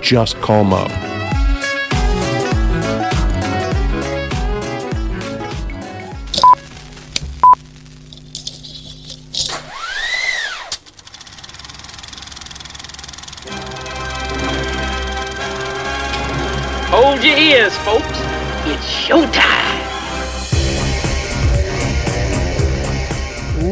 [0.00, 0.86] just call Mo.
[16.90, 18.04] Hold your ears, folks.
[18.66, 19.68] It's showtime.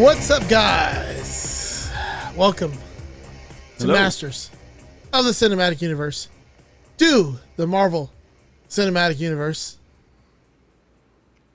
[0.01, 1.91] What's up, guys?
[2.37, 2.73] Welcome
[3.79, 4.51] to Masters
[5.21, 6.29] of the Cinematic Universe.
[6.97, 8.11] Do the Marvel
[8.69, 9.79] Cinematic Universe.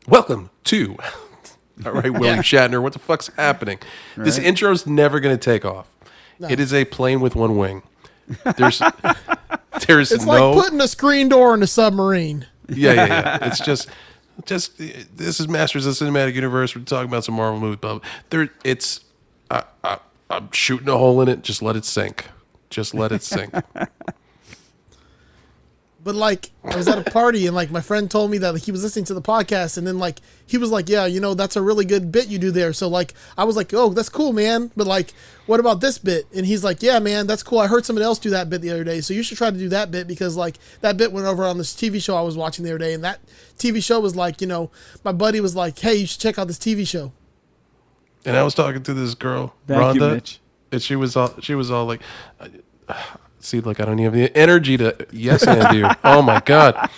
[0.08, 0.95] Welcome to.
[1.86, 2.41] All right, William Yeah.
[2.41, 3.80] Shatner, what the fuck's happening?
[4.17, 5.88] This intro's never going to take off.
[6.49, 7.83] It is a plane with one wing.
[8.58, 8.81] There's,
[9.88, 10.52] there's It's no.
[10.53, 12.47] like putting a screen door in a submarine.
[12.69, 13.38] yeah, yeah, yeah.
[13.47, 13.89] It's just,
[14.45, 16.75] just this is Masters of the Cinematic Universe.
[16.75, 17.99] We're talking about some Marvel movies, blah.
[17.99, 18.08] blah.
[18.30, 19.02] There, it's.
[19.49, 19.99] I, I,
[20.30, 21.41] I'm shooting a hole in it.
[21.43, 22.25] Just let it sink.
[22.72, 23.53] Just let it sink.
[26.03, 28.64] But like, I was at a party and like my friend told me that like,
[28.64, 31.36] he was listening to the podcast and then like he was like, "Yeah, you know,
[31.36, 34.09] that's a really good bit you do there." So like, I was like, "Oh, that's
[34.09, 35.14] cool, man." But like,
[35.45, 36.25] what about this bit?
[36.36, 37.59] And he's like, "Yeah, man, that's cool.
[37.59, 39.58] I heard somebody else do that bit the other day, so you should try to
[39.58, 42.36] do that bit because like that bit went over on this TV show I was
[42.36, 43.19] watching the other day, and that
[43.59, 44.72] TV show was like, you know,
[45.03, 47.11] my buddy was like, "Hey, you should check out this TV show."
[48.25, 50.41] And I was talking to this girl, Thank you, Rhonda, Mitch.
[50.72, 52.02] And she was all she was all like,
[52.39, 52.95] uh,
[53.39, 56.89] "See, like I don't even have the energy to yes and you." oh my god!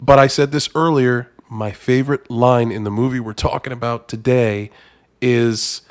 [0.00, 1.28] But I said this earlier.
[1.48, 4.70] My favorite line in the movie we're talking about today
[5.20, 5.82] is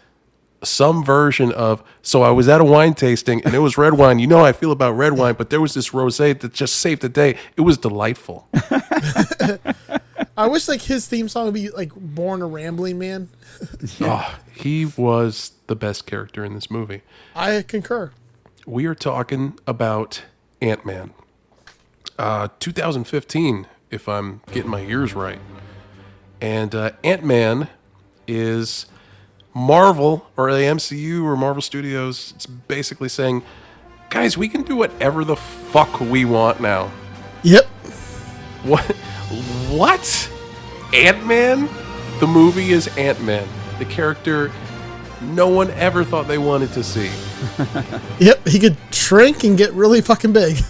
[0.64, 4.20] some version of so I was at a wine tasting and it was red wine.
[4.20, 6.76] You know how I feel about red wine, but there was this rosé that just
[6.76, 7.38] saved the day.
[7.58, 8.48] It was delightful.
[10.38, 13.30] I wish like his theme song would be like "Born a Rambling Man."
[14.02, 17.02] Oh, he was the best character in this movie.
[17.36, 18.12] I concur.
[18.66, 20.24] we are talking about
[20.62, 21.14] Ant Man.
[22.18, 25.40] Uh, 2015, if I'm getting my years right.
[26.40, 27.68] And uh, Ant Man
[28.28, 28.86] is
[29.54, 32.34] Marvel or the MCU or Marvel Studios.
[32.36, 33.44] It's basically saying,
[34.10, 36.92] guys, we can do whatever the fuck we want now.
[37.44, 37.66] Yep.
[38.64, 38.96] What?
[39.70, 40.32] What?
[40.94, 41.70] Ant Man?
[42.20, 43.48] The movie is Ant Man.
[43.80, 44.52] The character
[45.22, 47.10] no one ever thought they wanted to see.
[48.20, 48.48] Yep.
[48.48, 50.64] He could shrink and get really fucking big.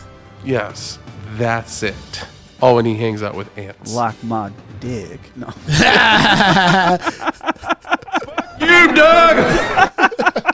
[0.45, 0.99] Yes,
[1.33, 2.25] that's it.
[2.61, 3.93] Oh, and he hangs out with ants.
[3.93, 5.19] Lock my dick.
[5.35, 5.47] No.
[8.61, 9.91] You Doug!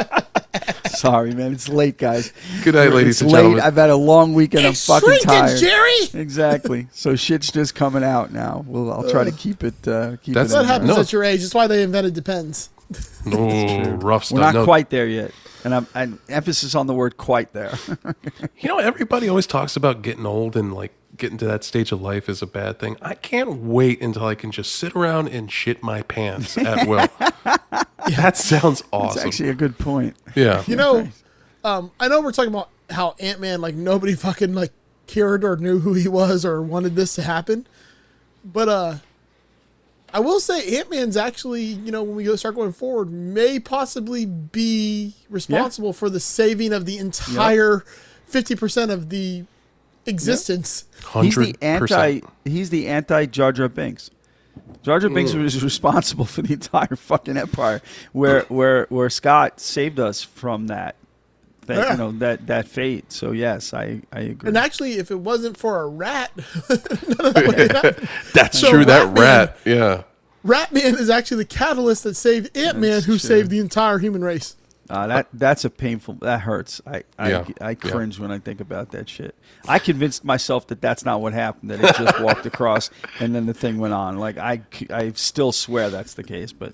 [0.97, 1.53] Sorry, man.
[1.53, 2.33] It's late, guys.
[2.63, 3.39] Good night, ladies it's and late.
[3.39, 3.61] gentlemen.
[3.63, 4.65] I've had a long weekend.
[4.65, 5.59] I'm fucking shrinking, tired.
[5.59, 6.21] Jerry.
[6.21, 6.87] Exactly.
[6.93, 8.63] So shit's just coming out now.
[8.67, 9.87] Well, I'll try to keep it.
[9.87, 10.55] Uh, keep That's it.
[10.57, 10.99] What happens No.
[10.99, 11.41] at your age?
[11.41, 12.69] That's why they invented Depends.
[13.27, 14.35] oh, rough stuff.
[14.37, 15.31] We're not No, quite there yet,
[15.65, 17.73] and I'm, I'm emphasis on the word "quite" there.
[18.59, 22.01] You know, everybody always talks about getting old and like getting to that stage of
[22.01, 22.97] life is a bad thing.
[23.01, 27.07] I can't wait until I can just sit around and shit my pants at will.
[28.16, 29.16] That sounds awesome.
[29.16, 30.16] That's actually a good point.
[30.33, 30.63] yeah.
[30.66, 31.09] You know,
[31.66, 34.72] um, I know we're talking about how Ant Man, like nobody fucking like
[35.07, 37.67] cared or knew who he was or wanted this to happen,
[38.45, 38.95] but uh,
[40.13, 43.59] I will say Ant Man's actually, you know, when we go start going forward, may
[43.59, 47.83] possibly be responsible for the saving of the entire
[48.25, 49.44] fifty percent of the
[50.07, 50.85] existence.
[51.22, 51.57] He's the 100%.
[51.62, 52.22] anti.
[52.45, 54.09] He's the anti Jar Jar Binks.
[54.84, 57.81] Jar Jar Binks was responsible for the entire fucking empire,
[58.13, 60.95] where where where Scott saved us from that.
[61.68, 61.91] That Yeah.
[61.91, 63.12] you know that that fate.
[63.12, 64.47] So yes, I I agree.
[64.47, 66.31] And actually, if it wasn't for a rat,
[68.33, 68.86] That's So true.
[68.86, 69.57] That Ratman- rat.
[69.65, 70.03] Yeah.
[70.45, 73.18] Ratman is actually the catalyst that saved Ant Man, who true.
[73.18, 74.56] saved the entire human race.
[74.89, 76.16] Uh, that that's a painful.
[76.16, 76.81] That hurts.
[76.86, 77.75] I I, Yeah, I yeah.
[77.75, 79.36] cringe when I think about that shit.
[79.68, 81.72] I convinced myself that that's not what happened.
[81.72, 82.89] That it just walked across
[83.19, 84.18] and then the thing went on.
[84.18, 86.54] Like I, I still swear that's the case.
[86.54, 86.74] But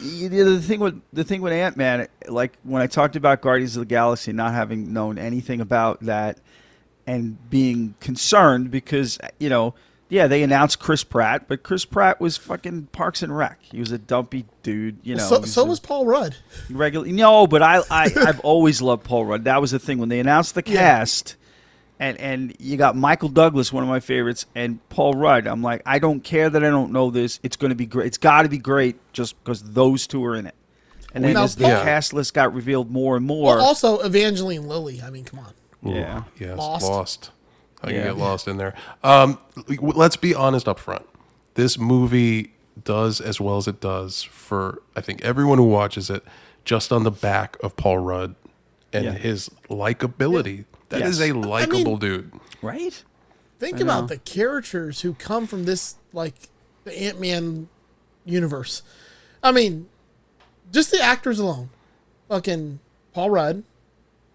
[0.00, 3.42] you know, the thing with the thing with Ant Man, like when I talked about
[3.42, 6.40] Guardians of the Galaxy, not having known anything about that
[7.06, 9.74] and being concerned because you know.
[10.14, 13.58] Yeah, they announced Chris Pratt, but Chris Pratt was fucking Parks and Rec.
[13.62, 15.26] He was a dumpy dude, you know.
[15.28, 16.36] so he's so was Paul Rudd.
[16.70, 17.06] regular.
[17.08, 19.44] No, but I, I I've always loved Paul Rudd.
[19.44, 21.34] That was the thing when they announced the cast.
[21.98, 25.48] and and you got Michael Douglas, one of my favorites, and Paul Rudd.
[25.48, 27.40] I'm like, I don't care that I don't know this.
[27.42, 28.06] It's going to be great.
[28.06, 30.54] It's got to be great just because those two are in it.
[31.12, 31.82] And then Now, as the Paul- Yeah.
[31.84, 35.02] cast list got revealed more and more, Well, also Evangeline Lilly.
[35.02, 35.52] I mean, come on.
[35.82, 36.88] yeah, Yes, Lost.
[36.88, 37.30] lost.
[37.84, 38.04] I can Yeah.
[38.04, 38.74] get lost in there.
[39.02, 39.38] Um,
[39.78, 41.06] let's be honest up front.
[41.54, 42.52] This movie
[42.82, 46.24] does as well as it does for I think everyone who watches it
[46.64, 48.34] just on the back of Paul Rudd
[48.92, 49.12] and Yeah.
[49.12, 50.64] his likability.
[50.88, 51.30] That is Yes.
[51.30, 52.32] a likable dude.
[52.62, 53.02] right?
[53.60, 53.84] Think I know.
[53.84, 56.34] about the characters who come from this, like
[56.84, 57.68] the Ant Man
[58.24, 58.82] universe.
[59.42, 59.86] I mean,
[60.72, 61.68] just the actors alone.
[62.28, 62.80] Fucking
[63.12, 63.62] Paul Rudd,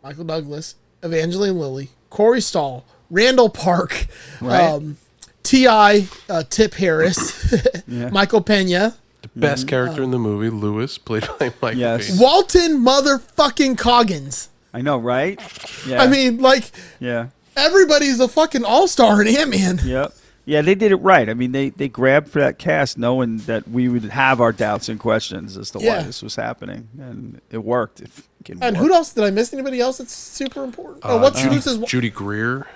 [0.04, 4.08] Michael Douglas, Evangeline Lilly, Corey Stoll, Randall Park,
[4.42, 4.62] Right.
[4.62, 4.98] um,
[5.44, 7.54] T.I., uh, Tip Harris,
[7.88, 8.10] Yeah.
[8.10, 12.08] Michael Pena, The best character in the movie, Lewis, played by Michael Yes.
[12.10, 12.20] Caine.
[12.20, 14.50] Walton motherfucking Goggins.
[14.74, 15.40] I know, right?
[15.88, 16.70] Yeah, I mean, like,
[17.00, 17.28] yeah.
[17.56, 19.80] everybody's a fucking all star in Ant Man.
[19.84, 20.14] Yep.
[20.46, 21.30] Yeah, they did it right.
[21.30, 24.90] I mean, they, they grabbed for that cast knowing that we would have our doubts
[24.90, 25.98] and questions as to Yeah.
[26.00, 28.02] why this was happening, and it worked.
[28.02, 28.10] It
[28.50, 28.78] And worked.
[28.78, 29.14] who else?
[29.14, 31.00] Did I miss anybody else that's super important?
[31.04, 31.78] oh, what's Judy, who's his?
[31.80, 32.68] Judy Greer,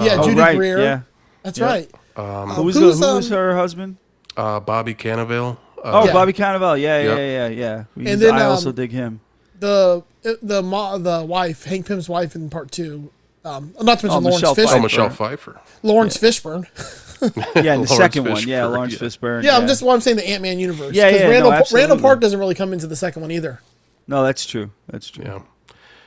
[0.00, 0.56] yeah, Oh, Judy right.
[0.56, 0.80] Greer.
[0.80, 1.00] Yeah.
[1.42, 1.66] That's Yeah.
[1.66, 1.90] right.
[2.16, 3.96] um, Who was, who's, the, who was um, her husband?
[4.36, 5.56] uh, Bobby Cannavale.
[5.84, 6.12] Oh, Uh, Yeah.
[6.12, 6.80] Bobby Cannavale.
[6.80, 7.16] Yeah, yeah, Yep.
[7.18, 7.84] yeah, yeah.
[7.96, 8.10] yeah.
[8.12, 9.20] And then, I also um, dig him.
[9.60, 10.02] The
[10.42, 13.10] the mo- the wife, Hank Pym's wife in part two.
[13.44, 14.76] Um, not to mention Oh, Laurence Michelle Fishburne.
[14.78, 15.60] oh, Michelle Pfeiffer.
[15.82, 16.66] Laurence Fishburne.
[17.22, 18.48] Yeah, in the Laurence second one.
[18.48, 18.98] Yeah, Laurence yeah.
[18.98, 19.42] Fishburne.
[19.44, 19.80] Yeah, I'm just.
[19.80, 20.92] Well, I'm saying the Ant Man universe.
[20.92, 22.00] Yeah, 'Cause yeah, no, Randall, Randall.
[22.00, 23.60] Park doesn't really come into the second one either,
[24.08, 24.70] No, that's true.
[24.88, 25.24] That's true.
[25.24, 25.38] Yeah.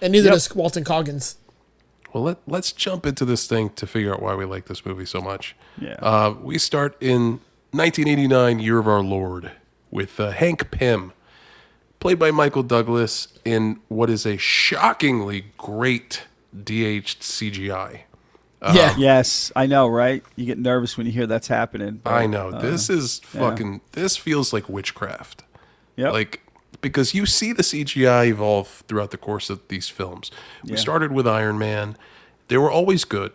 [0.01, 0.33] and neither Yep.
[0.33, 1.37] does Walton Goggins.
[2.15, 5.03] Well, let, let's jump into this thing to figure out why we like this movie
[5.05, 5.53] so much.
[5.77, 5.95] Yeah.
[5.95, 7.41] Uh, we start in
[7.71, 9.51] 1989, Year of Our Lord,
[9.91, 11.11] with uh, Hank Pym,
[11.99, 16.23] played by Michael Douglas in what is a shockingly great
[16.53, 18.03] DH CGI.
[18.61, 20.23] yeah, Yes, I know, right?
[20.37, 21.99] You get nervous when you hear that's happening.
[22.01, 22.47] but, I know.
[22.47, 25.43] uh, this is fucking, this feels like witchcraft.
[25.97, 26.13] Yep.
[26.13, 26.44] Like,
[26.85, 30.29] because you see the CGI evolve throughout the course of these films.
[30.63, 30.75] We Yeah.
[30.77, 31.97] started with Iron Man.
[32.47, 33.31] They were always good.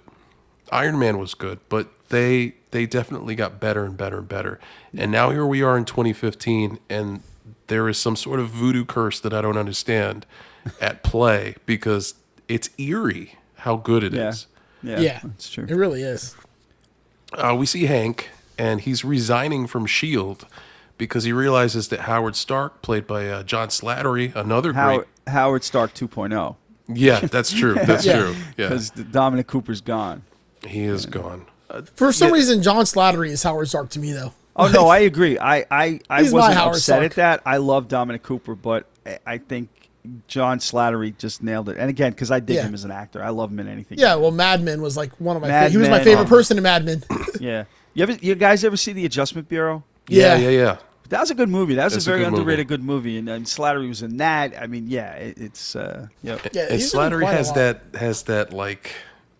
[0.71, 4.61] Iron Man was good, but they they definitely got better and better and better.
[4.97, 7.23] And now here we are in 2015 and
[7.67, 10.27] there is some sort of voodoo curse that I don't understand
[10.81, 12.15] at play because
[12.47, 14.47] it's eerie how good it is.
[14.83, 15.21] yeah, yeah, yeah.
[15.25, 15.67] that's true.
[15.69, 16.37] It really is.
[17.33, 20.47] uh, we see Hank, and he's resigning from Shield
[21.01, 25.95] because he realizes that Howard Stark, played by uh, John Slattery, another Howard, Howard Stark
[25.95, 26.55] 2.0.
[26.93, 27.75] Yeah, that's true.
[27.87, 28.19] That's Yeah.
[28.21, 28.35] true.
[28.57, 30.23] Yeah, Because Dominic Cooper's gone.
[30.67, 31.47] he is gone.
[31.71, 32.35] Uh, For some Yeah.
[32.35, 34.33] reason, John Slattery is Howard Stark to me, though.
[34.57, 35.39] Oh no, I agree.
[35.39, 37.05] I I, I He's my wasn't Howard upset Stark.
[37.05, 37.43] at that.
[37.47, 39.69] I love Dominic Cooper, but I- I think
[40.27, 41.77] John Slattery just nailed it.
[41.79, 42.63] And again, because I dig Yeah.
[42.65, 43.99] him as an actor, I love him in anything.
[43.99, 45.49] Yeah, well, Mad Men was like one of my.
[45.49, 47.05] Mad Fa- he was my Men, favorite um, person in Mad Men.
[47.41, 47.65] yeah.
[47.95, 49.85] You ever, you guys ever see the Adjustment Bureau?
[50.09, 50.49] yeah, Yeah.
[50.49, 50.77] yeah, yeah.
[51.11, 51.75] That was a good movie.
[51.75, 52.41] That was It's a a very good movie.
[52.41, 54.55] underrated good movie, and, and Slattery was in that.
[54.61, 56.41] I mean, yeah, it, it's uh, yep.
[56.53, 58.93] Yeah, and he's been in Slattery has that has that like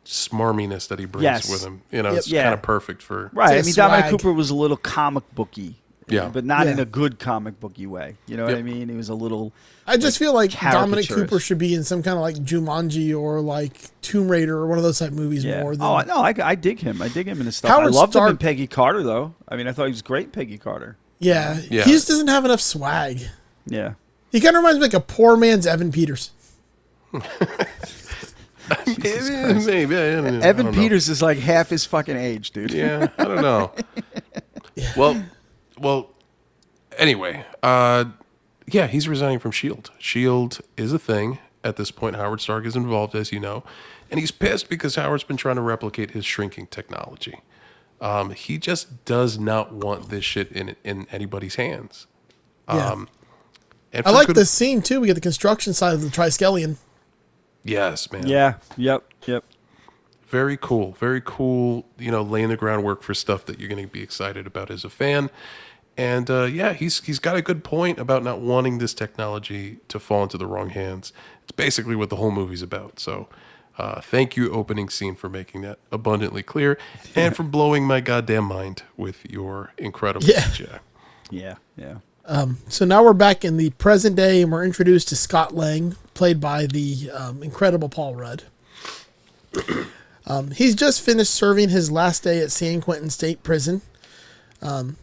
[0.05, 1.51] smarminess that he brings Yes.
[1.51, 1.83] with him.
[1.91, 2.19] You know, Yep.
[2.19, 2.43] it's Yeah.
[2.45, 3.59] kind of perfect for Right.
[3.59, 4.11] I mean, a Dominic.
[4.11, 5.77] Cooper was a little comic booky.
[6.09, 6.29] Yeah.
[6.33, 8.17] But not in a good comic booky way.
[8.27, 8.89] You know what I mean?
[8.89, 9.53] He was a little.
[9.87, 11.09] I just feel like Dominic.
[11.09, 14.77] Cooper should be in some kind of like Jumanji or like Tomb Raider or one
[14.77, 15.63] of those type movies Yeah.
[15.63, 15.83] more than.
[15.87, 17.01] oh no, I, I dig him.
[17.01, 17.71] I dig him in his stuff.
[17.71, 19.35] Howard I loved him in Peggy Carter though.
[19.49, 20.97] I mean, I thought he was great, in Peggy Carter.
[21.21, 21.85] Yeah, Yeah.
[21.85, 23.21] he just doesn't have enough swag.
[23.67, 23.93] Yeah.
[24.33, 26.31] He kind of reminds me like a poor man's Evan Peters.
[27.13, 27.25] maybe.
[29.67, 30.39] maybe I don't know.
[30.41, 30.81] I Evan don't know.
[30.81, 32.73] Peters is like half his fucking age, dude.
[32.73, 33.73] Yeah, I don't know.
[34.97, 35.23] Well,
[35.79, 36.11] well.
[36.97, 38.05] Anyway, uh,
[38.67, 39.91] yeah, he's resigning from Shield.
[39.99, 42.17] Shield is a thing at this point.
[42.17, 43.63] Howard Stark is involved, as you know,
[44.11, 47.41] and he's pissed because Howard's been trying to replicate his shrinking technology.
[48.01, 52.07] Um, he just does not want this shit in in anybody's hands.
[52.69, 52.87] Yeah.
[52.91, 53.09] Um,
[53.93, 55.01] and I like good- this scene too.
[55.01, 56.77] We get the construction side of the Triskelion.
[57.65, 58.27] Yes, man.
[58.27, 58.55] Yeah.
[58.77, 59.05] Yep.
[59.27, 59.45] Yep.
[60.27, 63.93] very cool very cool you know laying the groundwork for stuff that you're going to
[63.93, 65.29] be excited about as a fan
[65.97, 69.99] and uh, yeah he's he's got a good point about not wanting this technology to
[69.99, 73.29] fall into the wrong hands it's basically what the whole movie's about so
[73.81, 76.79] uh, thank you opening scene for making that abundantly clear
[77.15, 80.41] and for blowing my goddamn mind with your incredible Yeah.
[80.43, 80.79] CGI.
[81.31, 81.55] Yeah.
[81.77, 81.97] Yeah.
[82.69, 86.41] So now we're back in the present day, and we're introduced to Scott Lang, played
[86.41, 88.45] by the um, incredible Paul Rudd.
[90.27, 93.83] um, he's just finished serving his last day at San Quentin State Prison.
[94.63, 94.97] Um,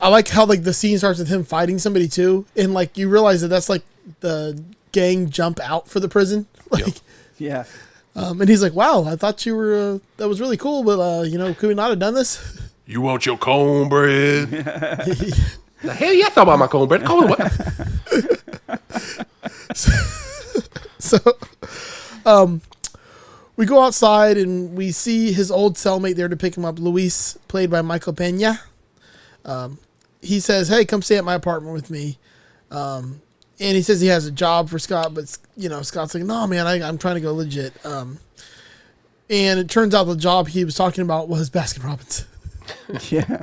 [0.00, 3.08] I like how like the scene starts with him fighting somebody too, and like you
[3.10, 3.82] realize that that's like
[4.20, 4.62] the
[4.92, 6.46] gang jump out for the prison.
[6.70, 6.96] Like,
[7.38, 7.64] Yeah.
[8.18, 10.98] Um, and he's like, "Wow, I thought you were uh, that was really cool, but
[10.98, 14.48] uh, you know, could we not have done this?" You want your cornbread?
[15.82, 17.04] the hell yeah, I thought about my cornbread.
[17.04, 17.52] Corn what?
[20.98, 21.18] so,
[22.24, 22.62] um,
[23.56, 27.36] we go outside and we see his old cellmate there to pick him up, Luis,
[27.46, 28.58] played by Michael Pena.
[29.44, 29.76] Um,
[30.22, 32.16] he says, "Hey, come stay at my apartment with me."
[32.70, 33.20] Um,
[33.60, 36.46] and he says he has a job for Scott, but you know, Scott's like, "No,
[36.46, 38.18] man, I, I'm trying to go legit." Um,
[39.30, 42.26] and it turns out the job he was talking about was Baskin Robbins.
[43.10, 43.42] yeah.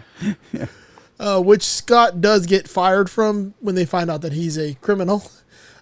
[1.19, 5.29] uh, which Scott does get fired from when they find out that he's a criminal.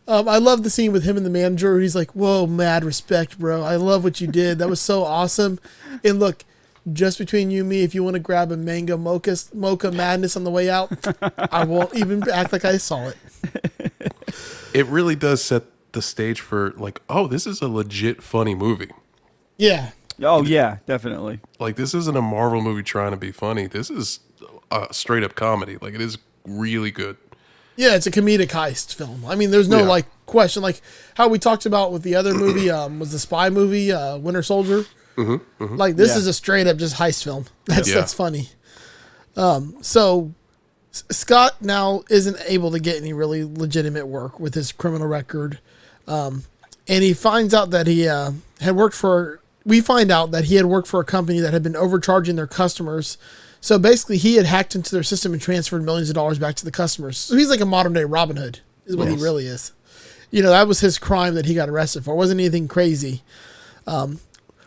[0.07, 1.79] Um, I love the scene with him and the manager.
[1.79, 3.61] He's like, "Whoa, mad respect, bro!
[3.61, 4.59] I love what you did.
[4.59, 5.59] That was so awesome."
[6.03, 6.43] And look,
[6.91, 10.35] just between you and me, if you want to grab a mango mocha mocha madness
[10.35, 10.91] on the way out,
[11.37, 13.17] I won't even act like I saw it.
[14.73, 18.89] It really does set the stage for like, oh, this is a legit funny movie.
[19.57, 21.39] Yeah, Oh yeah, definitely.
[21.59, 23.67] Like this isn't a Marvel movie trying to be funny.
[23.67, 24.19] This is
[24.71, 25.77] a straight up comedy.
[25.81, 27.17] Like it is really good.
[27.75, 29.25] yeah, it's a comedic heist film.
[29.25, 29.87] I mean, there's no Yeah.
[29.87, 30.81] like question, like
[31.15, 34.43] how we talked about with the other movie um, was the spy movie, uh, Winter
[34.43, 34.85] Soldier.
[35.59, 36.17] Like this Yeah.
[36.17, 37.45] is a straight up just heist film.
[37.65, 37.95] That's Yeah.
[37.95, 38.49] that's funny.
[39.35, 40.42] Um, so S-
[40.93, 45.59] Scott now isn't able to get any really legitimate work with his criminal record,
[46.07, 46.43] um,
[46.87, 48.31] and he finds out that he uh,
[48.61, 49.39] had worked for.
[49.65, 52.47] We find out that he had worked for a company that had been overcharging their
[52.47, 53.17] customers.
[53.59, 56.65] So basically, he had hacked into their system and transferred millions of dollars back to
[56.65, 57.17] the customers.
[57.17, 59.71] So he's like a modern day Robin Hood, is what he really is.
[60.31, 62.13] You know, that was his crime that he got arrested for.
[62.13, 63.21] It wasn't anything crazy.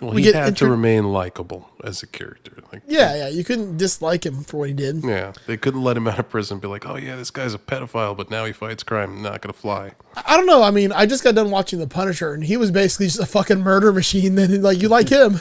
[0.01, 2.53] Well, We he get had intro- to remain likable as a character.
[2.73, 3.29] Like, Yeah, yeah.
[3.29, 5.03] You couldn't dislike him for what he did.
[5.05, 6.57] yeah, they couldn't let him out of prison.
[6.57, 9.23] and Be like, oh yeah, this guy's a pedophile, but now he fights crime.
[9.23, 9.93] Not gonna fly.
[10.15, 10.63] I don't know.
[10.63, 13.27] I mean, I just got done watching The Punisher, and he was basically just a
[13.27, 14.35] fucking murder machine.
[14.37, 15.41] Then, like, you like him.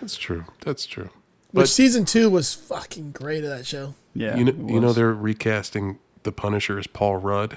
[0.00, 0.44] That's true.
[0.60, 1.10] That's true.
[1.52, 3.94] Which But season two was fucking great of that show.
[4.12, 4.36] Yeah.
[4.36, 7.56] you know, you know, they're recasting the Punisher as Paul Rudd.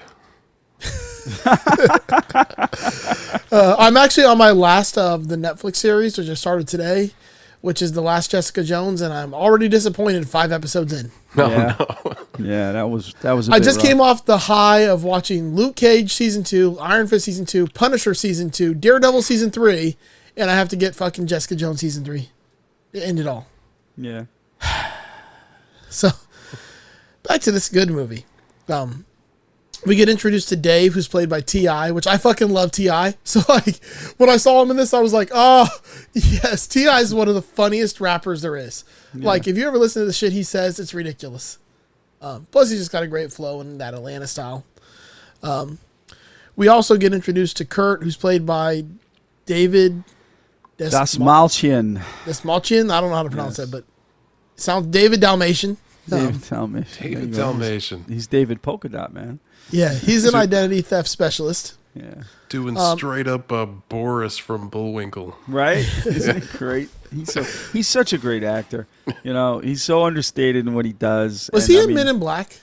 [3.50, 7.12] Uh, I'm actually on my last of the Netflix series, which I started today,
[7.62, 11.12] which is The Last Jessica Jones, and I'm already disappointed five episodes in.
[11.36, 11.76] No, yeah.
[11.80, 12.14] no.
[12.40, 13.48] yeah, that was that was.
[13.50, 13.86] a I bit just rough.
[13.86, 18.14] came off the high of watching Luke Cage season two, Iron Fist season two, Punisher
[18.14, 19.98] season two, Daredevil season three,
[20.36, 22.30] and I have to get fucking Jessica Jones season three
[22.94, 23.48] to end it all.
[23.98, 24.26] Yeah.
[25.90, 26.10] So
[27.24, 28.26] back to this good movie.
[28.68, 29.06] Um,
[29.86, 32.90] we get introduced to Dave, who's played by T.I., which I fucking love Ti.
[33.24, 33.84] So like
[34.18, 35.68] when I saw him in this, I was like, oh
[36.14, 37.00] yes, T.I.
[37.02, 38.84] is one of the funniest rappers there is.
[39.14, 41.58] Like if you ever listen to the shit he says, it's ridiculous.
[42.22, 44.66] Um, plus, he's just got a great flow in that Atlanta style.
[45.44, 45.78] Um,
[46.56, 48.86] we also get introduced to Kurt, who's played by
[49.46, 50.04] David
[50.78, 52.02] Des- Das Malchen.
[52.26, 52.92] Desmalchian.
[52.92, 53.84] I don't know how to pronounce that, but
[54.56, 55.78] sounds David Dalmatian.
[56.12, 57.04] Um, David Dalmatian.
[57.14, 57.34] David.
[57.34, 59.40] Dalmatian He's David Polka Dot man.
[59.72, 61.76] Yeah, he's an identity theft specialist.
[61.96, 62.24] Yeah.
[62.50, 65.36] doing Um, straight up uh, Boris from Bullwinkle.
[65.48, 65.78] Right?
[66.06, 66.90] Isn't he great?
[67.12, 67.44] He's so
[67.74, 68.86] he's such a great actor.
[69.24, 71.50] You know, he's so understated in what he does.
[71.54, 72.60] Was and, he I in mean, Men in Black?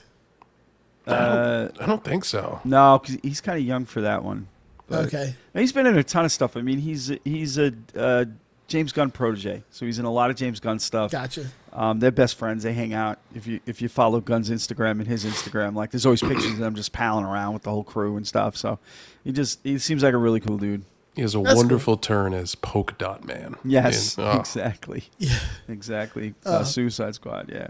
[1.06, 2.60] Uh, I don't think so.
[2.64, 4.46] no, 'cause he's kind of young for that one.
[4.86, 5.34] But- Okay.
[5.54, 6.56] And He's been in a ton of stuff.
[6.56, 8.24] I mean, he's he's a uh,
[8.68, 11.10] James Gunn protege, so he's in a lot of James Gunn stuff.
[11.10, 11.46] Gotcha.
[11.74, 12.62] Um, they're best friends.
[12.62, 13.18] They hang out.
[13.34, 16.58] If you if you follow Gunn's Instagram and his Instagram, like there's always pictures of
[16.58, 18.56] them just palling around with the whole crew and stuff.
[18.56, 18.78] So
[19.24, 20.84] he just he seems like a really cool dude.
[21.16, 23.56] He has a That's wonderful turn as Polka Dot Man.
[23.64, 25.38] Yes, in- oh, exactly, Yeah.
[25.68, 26.34] exactly.
[26.46, 27.50] Uh, Uh, Suicide Squad.
[27.52, 27.68] Yeah.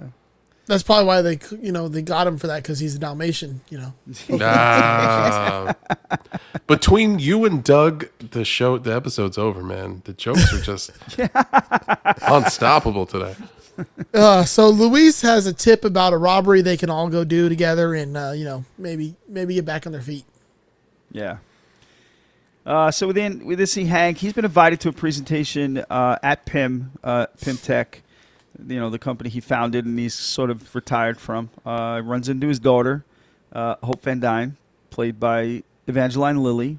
[0.66, 3.60] That's probably why they, you know, they got him for that because he's a Dalmatian,
[3.68, 3.92] you know.
[4.42, 5.74] Ah.
[6.66, 10.00] between you and Doug, the show, the episode's over, man.
[10.06, 10.90] The jokes are just
[12.22, 13.34] unstoppable today.
[14.14, 17.94] Uh, so Luis has a tip about a robbery they can all go do together
[17.94, 20.24] and, uh, you know, maybe maybe get back on their feet.
[21.10, 21.38] Yeah.
[22.64, 26.92] Uh, so within with this, Hank, he's been invited to a presentation uh, at Pym,
[27.02, 28.02] uh, Pym Tech,
[28.66, 31.50] you know, the company he founded and he's sort of retired from.
[31.66, 33.04] Uh, runs into his daughter,
[33.52, 34.56] uh, Hope Van Dyne,
[34.90, 36.78] played by Evangeline Lilly.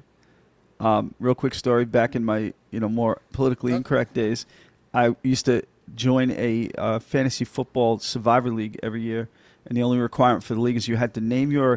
[0.80, 4.44] Um, real quick story: back in my you know more politically incorrect days,
[4.92, 5.62] I used to
[5.94, 9.28] join a uh, fantasy football survivor league every year,
[9.66, 11.76] and the only requirement for the league is you had to name your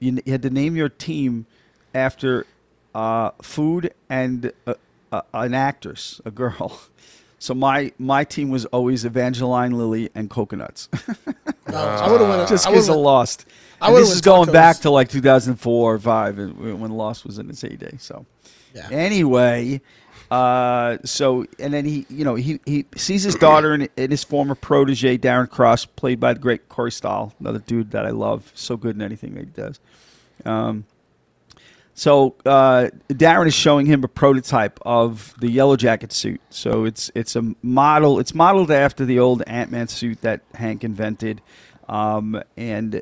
[0.00, 1.46] you, had to name your team
[1.94, 2.46] after
[2.94, 4.74] uh, food and uh,
[5.12, 6.80] uh, an actress, a girl.
[7.40, 10.88] So my my team was always Evangeline Lilly and coconuts.
[11.68, 12.48] No, I would have went.
[12.48, 13.44] just because of Lost.
[13.82, 14.52] I this is going tacos.
[14.52, 17.96] back to like 2004 or five when Lost was in its heyday.
[17.98, 18.24] So
[18.74, 18.88] Yeah.
[18.90, 19.82] anyway,
[20.34, 24.24] Uh, so and then he, you know, he, he sees his daughter and, and his
[24.24, 28.50] former protege Darren Cross, played by the great Corey Stoll, another dude that I love,
[28.52, 29.78] so good in anything that he does.
[30.44, 30.86] Um,
[31.94, 36.40] so uh, Darren is showing him a prototype of the Yellow Jacket suit.
[36.50, 38.18] So it's it's a model.
[38.18, 41.42] It's modeled after the old Ant Man suit that Hank invented,
[41.88, 43.00] um, and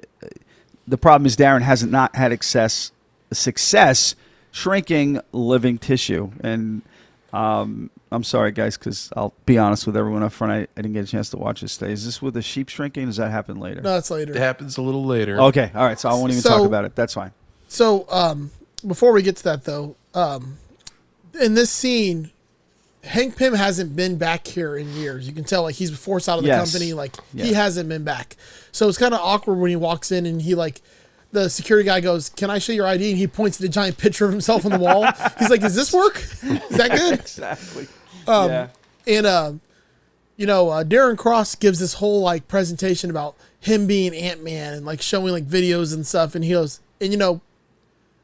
[0.86, 2.92] the problem is Darren hasn't not had excess
[3.32, 4.16] success
[4.50, 6.30] shrinking living tissue.
[6.42, 6.82] And
[7.32, 10.52] um, I'm sorry, guys, because I'll be honest with everyone up front.
[10.52, 11.92] I, I didn't get a chance to watch this today.
[11.92, 13.06] Is this with the sheep shrinking?
[13.06, 13.80] Does that happen later?
[13.80, 14.32] No, that's later.
[14.34, 15.40] It happens a little later.
[15.40, 15.98] Okay, all right.
[15.98, 16.94] So I won't even So- talk about it.
[16.94, 17.32] That's fine.
[17.68, 18.50] So, um,
[18.86, 20.58] before we get to that though, um,
[21.40, 22.30] in this scene,
[23.04, 25.26] Hank Pym hasn't been back here in years.
[25.26, 26.70] You can tell like he's forced out of the Yes.
[26.70, 26.92] company.
[26.92, 27.44] Like Yeah.
[27.46, 28.36] he hasn't been back.
[28.72, 30.82] So it's kind of awkward when he walks in and he like
[31.32, 33.98] the security guy goes, "Can I show your ID?" And he points at a giant
[33.98, 35.06] picture of himself on the wall.
[35.38, 36.18] He's like, "Is this work?
[36.18, 37.88] Is that good?" Exactly.
[38.26, 38.68] Um, yeah.
[39.06, 39.52] And uh,
[40.36, 44.74] you know, uh, Darren Cross gives this whole like presentation about him being Ant Man
[44.74, 46.34] and like showing like videos and stuff.
[46.34, 47.40] And he goes, and you know,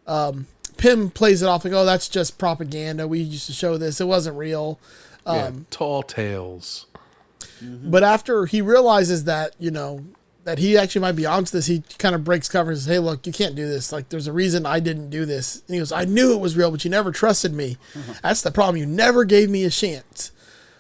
[0.07, 0.47] um,
[0.77, 3.09] Pym plays it off like, "Oh, that's just propaganda.
[3.09, 4.01] We used to show this.
[4.01, 4.79] It wasn't real."
[5.27, 6.87] Yeah, Um, tall tales.
[7.61, 10.05] But after he realizes that, you know,
[10.49, 12.99] that he actually might be onto this, he kind of breaks cover and says, Hey,
[12.99, 13.93] look, you can't do this.
[13.93, 15.63] Like, there's a reason I didn't do this.
[15.67, 17.77] And he goes, I knew it was real, but you never trusted me.
[18.23, 18.79] That's the problem.
[18.79, 20.33] You never gave me a chance.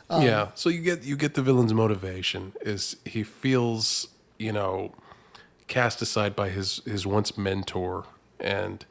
[0.08, 0.48] Um, yeah.
[0.54, 4.08] So you get you get the villain's motivation is he feels
[4.38, 4.94] you know
[5.66, 8.06] cast aside by his his once mentor,
[8.40, 8.86] and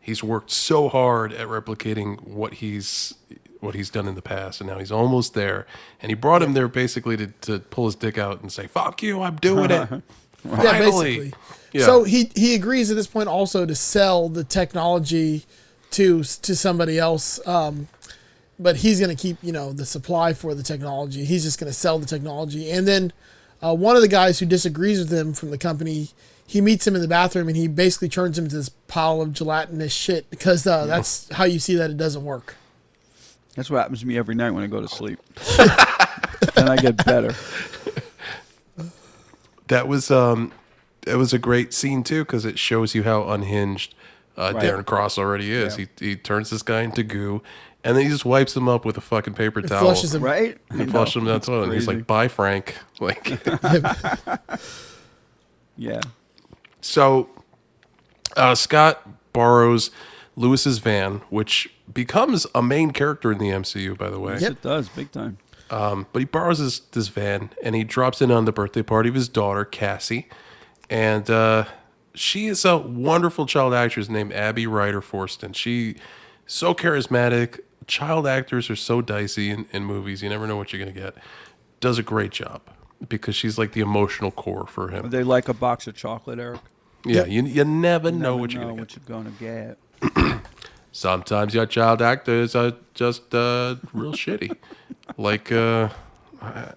[0.00, 3.12] he's worked so hard at replicating what he's
[3.62, 5.66] what he's done in the past, and now he's almost there.
[6.00, 9.02] And he brought him there basically to, to pull his dick out and say, "Fuck
[9.02, 9.88] you, I'm doing it."
[10.44, 10.90] Yeah, Finally.
[10.90, 11.34] basically.
[11.72, 11.86] Yeah.
[11.86, 15.44] So he he agrees at this point also to sell the technology
[15.92, 17.44] to to somebody else.
[17.46, 17.86] Um,
[18.58, 21.24] but he's going to keep you know the supply for the technology.
[21.24, 23.12] He's just going to sell the technology, and then
[23.62, 26.08] uh, one of the guys who disagrees with him from the company.
[26.44, 29.32] He meets him in the bathroom and he basically turns him to this pile of
[29.32, 32.56] gelatinous shit because uh, that's how you see that it doesn't work.
[33.54, 35.18] That's what happens to me every night when I go to sleep.
[36.56, 37.34] and I get better.
[39.68, 40.52] that was um
[41.06, 43.94] it was a great scene too because it shows you how unhinged
[44.36, 44.64] uh, Right.
[44.64, 45.78] Darren Cross already is.
[45.78, 45.86] Yeah.
[45.98, 47.42] He he turns this guy into goo,
[47.84, 49.80] and then he just wipes him up with a fucking paper It towel.
[49.82, 50.22] flushes him.
[50.22, 50.56] Right?
[50.74, 53.28] He flushed him down the toilet, and he's like, "Bye, Frank." Like,
[55.76, 56.00] Yeah.
[56.80, 57.28] so
[58.36, 59.90] uh, Scott borrows
[60.36, 64.34] Lewis's van, which becomes a main character in the MCU, by the way.
[64.34, 65.38] Yes, it does, big time.
[65.70, 69.08] Um, but he borrows this, this van and he drops in on the birthday party
[69.08, 70.28] of his daughter, Cassie.
[70.90, 71.64] And uh,
[72.14, 75.54] she is a wonderful child actress named Abby Ryder Fortson.
[75.54, 75.96] She
[76.46, 77.60] so charismatic.
[77.86, 80.22] Child actors are so dicey in, in movies.
[80.22, 81.14] You never know what you're going to get.
[81.80, 82.60] Does a great job
[83.08, 85.10] because she's like the emotional core for Are him.
[85.10, 86.60] they like a box of chocolate, Eric?
[87.04, 89.08] Yeah, you, you never know what you're know going to what get.
[89.08, 89.78] you're gonna get.
[90.92, 94.56] Sometimes your child actors are just uh, real shitty.
[95.16, 95.88] Like, uh,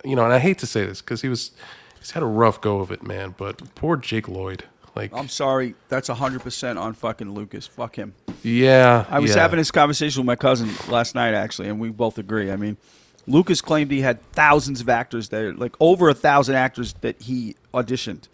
[0.04, 1.52] you know, and I hate to say this because he was,
[2.00, 3.36] he's had a rough go of it, man.
[3.38, 4.64] But poor Jake Lloyd.
[4.96, 7.68] Like, I'm sorry, that's 100% on fucking Lucas.
[7.68, 8.14] Fuck him.
[8.44, 9.06] yeah.
[9.10, 9.42] I was yeah.
[9.42, 12.50] having this conversation with my cousin last night, actually, and we both agree.
[12.50, 12.78] I mean,
[13.28, 17.56] Lucas claimed he had thousands of actors there, like over a thousand actors that he
[17.74, 18.28] auditioned,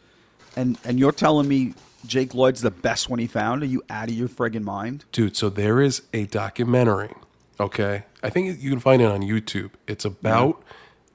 [0.55, 1.73] and and you're telling me
[2.05, 3.63] Jake Lloyd's the best one he found?
[3.63, 5.05] Are you out of your friggin' mind?
[5.11, 7.13] Dude, so there is a documentary,
[7.59, 8.03] okay?
[8.23, 9.71] I think you can find it on YouTube.
[9.87, 10.63] It's about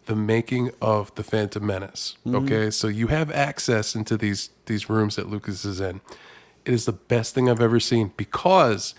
[0.06, 2.36] the making of the Phantom Menace, mm-hmm.
[2.36, 2.70] okay?
[2.70, 6.00] So you have access into these these rooms that Lucas is in.
[6.64, 8.94] It is the best thing I've ever seen because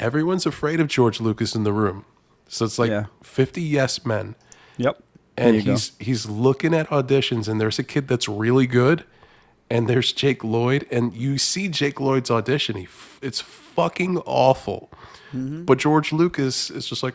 [0.00, 2.04] everyone's afraid of George Lucas in the room.
[2.48, 3.06] So it's like Yeah.
[3.22, 4.34] 50 yes men
[4.76, 5.02] Yep.
[5.36, 5.70] and you go.
[5.72, 9.04] he's he's looking at auditions and there's a kid that's really good
[9.72, 14.90] and there's Jake Lloyd and you see Jake Lloyd's audition he f- it's fucking awful
[15.34, 15.64] Mm-hmm.
[15.64, 17.14] but George Lucas is just like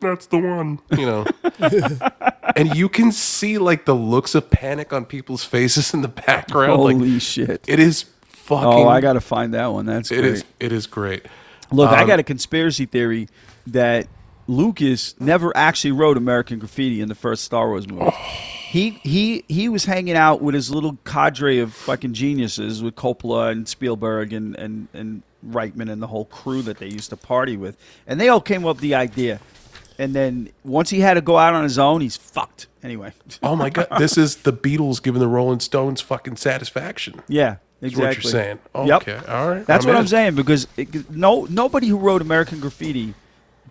[0.00, 1.24] that's the one you know
[2.56, 6.76] and you can see like the looks of panic on people's faces in the background
[6.76, 7.64] Holy like shit!
[7.66, 9.86] it is fucking Oh, I got to find that one.
[9.86, 10.32] That's it great.
[10.32, 11.24] is it is great
[11.72, 13.28] Look, I Um, got a conspiracy theory
[13.68, 14.06] that
[14.46, 18.10] Lucas never actually wrote American Graffiti in the first Star Wars movie.
[18.74, 23.52] He he he was hanging out with his little cadre of fucking geniuses with Coppola
[23.52, 27.56] and Spielberg and and and Reitman and the whole crew that they used to party
[27.56, 29.38] with, and they all came up with the idea.
[29.96, 32.66] And then once he had to go out on his own, he's fucked.
[32.82, 33.12] Anyway,
[33.44, 38.06] oh my god this is the Beatles giving the Rolling Stones fucking satisfaction yeah, exactly.
[38.08, 38.58] what you're saying.
[38.74, 39.28] Yep.
[39.28, 39.64] All right.
[39.64, 40.00] That's I'm what in.
[40.00, 43.14] I'm saying because it, no nobody who wrote American Graffiti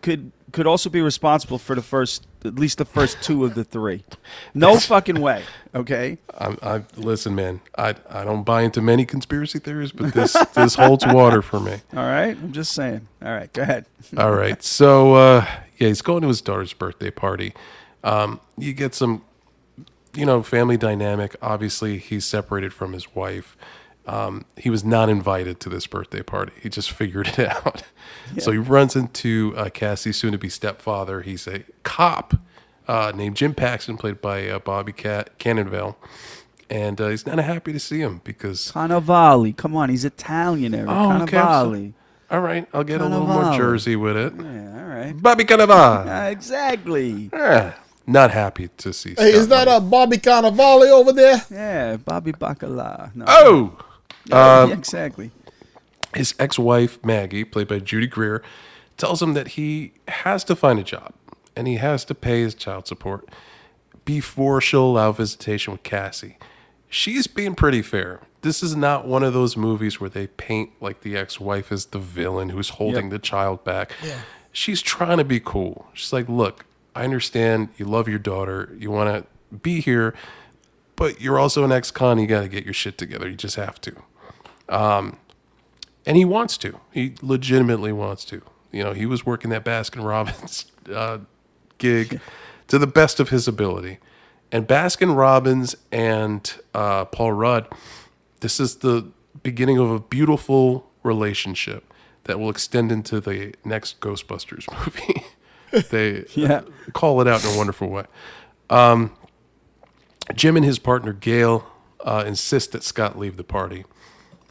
[0.02, 3.66] could could also be responsible for the first, at least the first two of the
[3.66, 4.04] three.
[4.56, 5.44] No fucking way.
[5.74, 6.20] Okay.
[6.38, 7.60] I'm, I listen, man.
[7.78, 11.82] I I don't buy into many conspiracy theories, but this this holds water for me.
[11.94, 12.38] All right.
[12.38, 13.08] I'm just saying.
[13.22, 13.52] All right.
[13.52, 13.86] Go ahead.
[14.18, 14.62] All right.
[14.64, 15.46] So uh,
[15.78, 17.54] yeah, he's going to his daughter's birthday party.
[18.04, 19.24] Um, you get some,
[20.14, 21.36] you know, family dynamic.
[21.42, 23.58] Obviously, he's separated from his wife.
[24.06, 26.52] Um, he was not invited to this birthday party.
[26.62, 27.84] He just figured it out.
[28.40, 31.22] So he runs into uh, Cassie's soon-to-be stepfather.
[31.22, 32.34] He's a cop
[32.88, 35.96] uh, named Jim Paxton, played by uh, Bobby Cat- Cannonvale,
[36.70, 38.72] and uh, he's not happy to see him because.
[38.74, 39.56] Cannavale.
[39.56, 39.90] Come on.
[39.90, 40.90] He's Italian, Eric.
[40.90, 41.94] Oh, okay, so-
[42.32, 44.34] All right, I'll get a little more Jersey with it.
[44.36, 44.80] Yeah.
[44.82, 45.14] All right.
[45.22, 46.32] Bobby Cannavale.
[46.32, 47.30] Exactly.
[47.32, 47.72] Eh,
[48.08, 49.14] not happy to see.
[49.18, 49.78] Hey, is that Lang.
[49.78, 51.42] a Bobby Cannavale over there?
[51.52, 51.98] Yeah.
[51.98, 53.16] Bobby Bacala.
[53.16, 53.26] No.
[53.28, 53.78] Oh,
[54.26, 55.32] Yeah, um, exactly.
[56.16, 58.42] his ex-wife Maggie, played by Judy Greer,
[58.98, 61.14] tells him that he has to find a job
[61.56, 63.28] and he has to pay his child support
[64.06, 66.38] before she'll allow visitation with Cassie.
[66.90, 68.22] She's being pretty fair.
[68.42, 72.00] This is not one of those movies where they paint like the ex-wife is the
[72.00, 73.12] villain who's holding Yep.
[73.12, 73.92] the child back.
[74.06, 74.20] Yeah.
[74.52, 75.88] She's trying to be cool.
[75.94, 78.76] She's like, "Look, I understand you love your daughter.
[78.78, 79.10] You want
[79.50, 80.14] to be here,
[80.96, 82.20] but you're also an ex-con.
[82.20, 83.28] You got to get your shit together.
[83.28, 83.94] You just have to."
[84.70, 86.80] And he wants to.
[86.92, 88.42] He legitimately wants to.
[88.72, 91.20] You know, he was working that Baskin Robbins uh,
[91.78, 92.20] gig
[92.68, 94.00] to the best of his ability.
[94.52, 97.68] And Baskin Robbins and uh, Paul Rudd,
[98.42, 99.08] this is the
[99.42, 101.92] beginning of a beautiful relationship
[102.26, 105.24] that will extend into the next Ghostbusters movie.
[105.90, 106.62] they Yeah.
[106.94, 108.06] call it out in a wonderful way.
[108.70, 109.12] Um,
[110.36, 111.66] Jim and his partner Gail
[112.02, 113.86] uh, insist that Scott leave the party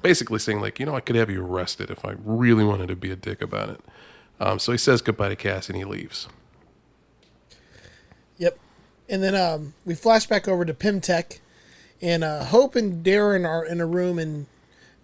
[0.03, 2.97] basically saying like, you know, I could have you arrested if I really wanted to
[2.97, 3.81] be a dick about it.
[4.41, 6.29] Um, so he says goodbye to Cass and he leaves.
[8.39, 8.59] Yep.
[9.09, 11.41] And then um, we flash back over to Pym Tech,
[12.01, 14.47] and uh, Hope and Darren are in a room, and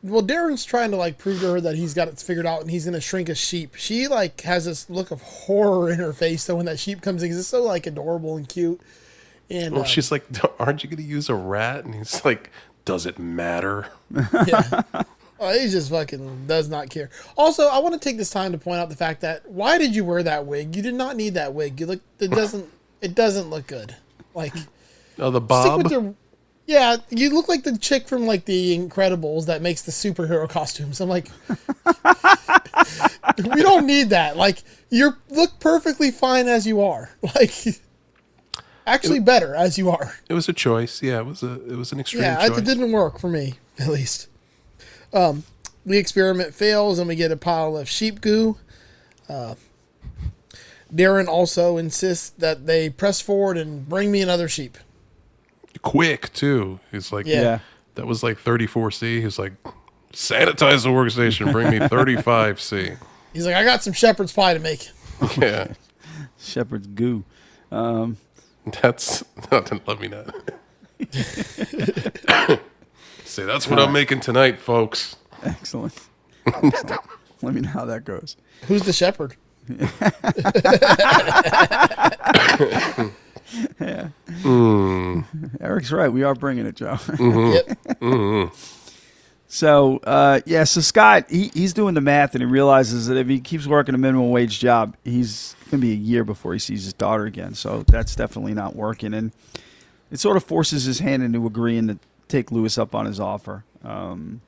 [0.03, 2.71] well, Darren's trying to like prove to her that he's got it figured out, and
[2.71, 3.75] he's gonna shrink a sheep.
[3.75, 7.23] She like has this look of horror in her face, so when that sheep comes
[7.23, 8.81] in, 'cause it's so like adorable and cute.
[9.51, 10.25] And Well, uh, she's like,
[10.59, 11.85] aren't you going to use a rat?
[11.87, 12.51] And he's like,
[12.89, 13.89] does it matter?
[15.41, 17.11] Oh, he just fucking does not care.
[17.37, 19.95] Also, I want to take this time to point out the fact that why did
[19.95, 20.75] you wear that wig?
[20.75, 21.79] You did not need that wig.
[21.79, 22.01] You look.
[22.19, 22.69] It doesn't.
[23.01, 23.95] it doesn't look good.
[24.35, 24.53] Like
[25.17, 25.89] Oh, the Bob.
[25.93, 26.13] your.
[26.67, 31.01] Yeah, you look like the chick from like the Incredibles that makes the superhero costumes.
[31.01, 31.31] I'm like,
[33.55, 34.37] we don't need that.
[34.37, 37.11] Like you look perfectly fine as you are.
[37.23, 37.53] Like
[38.89, 40.15] actually better as you are.
[40.29, 41.03] it was a choice.
[41.03, 42.43] Yeah, it was a it was an extreme choice.
[42.43, 42.59] Yeah, choice.
[42.59, 44.29] it didn't work for me, at least.
[45.13, 45.45] Um,
[45.87, 48.57] the experiment fails, and we get a pile of sheep goo.
[49.29, 49.55] Uh,
[50.93, 54.79] Darren also insists that they press forward and bring me another sheep.
[55.83, 56.81] Quick too.
[56.91, 57.41] He's like, Yeah.
[57.43, 57.59] Yeah.
[57.95, 59.21] that was like 34C.
[59.23, 59.53] He's like,
[60.13, 61.53] sanitize the workstation.
[61.53, 62.97] Bring me 35C.
[63.33, 64.89] He's like, I got some shepherd's pie to make.
[65.37, 65.73] Yeah,
[66.39, 67.25] Shepherd's goo.
[67.73, 68.17] Um,
[68.83, 70.35] that's not let me not.
[73.25, 75.17] Say that's what I'm making tonight, folks.
[75.45, 75.95] excellent.
[77.41, 78.37] Let me know how that goes.
[78.67, 79.37] Who's the shepherd?
[83.81, 84.09] Yeah.
[84.43, 85.21] Hmm.
[85.61, 86.13] Eric's right.
[86.13, 86.95] We are bringing it, Joe.
[86.95, 87.53] Mm-hmm.
[87.53, 87.99] Yep.
[88.01, 88.55] Mm-hmm.
[89.47, 93.29] So uh, yeah, so Scott he, he's doing the math and he realizes that if
[93.29, 96.85] he keeps working a minimum wage job, he's gonna be a year before he sees
[96.85, 97.55] his daughter again.
[97.55, 99.33] So that's definitely not working, and
[100.11, 103.65] it sort of forces his hand into agreeing to take Lewis up on his offer.
[103.85, 104.41] Um,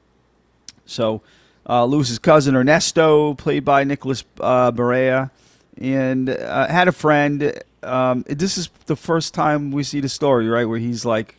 [0.86, 1.22] so
[1.68, 5.30] uh, Lewis's cousin Ernesto, played by Nicholas uh, Barea,
[5.78, 7.52] and uh, had a friend.
[7.82, 11.36] Um, this is the first time we see the story, right, where he's like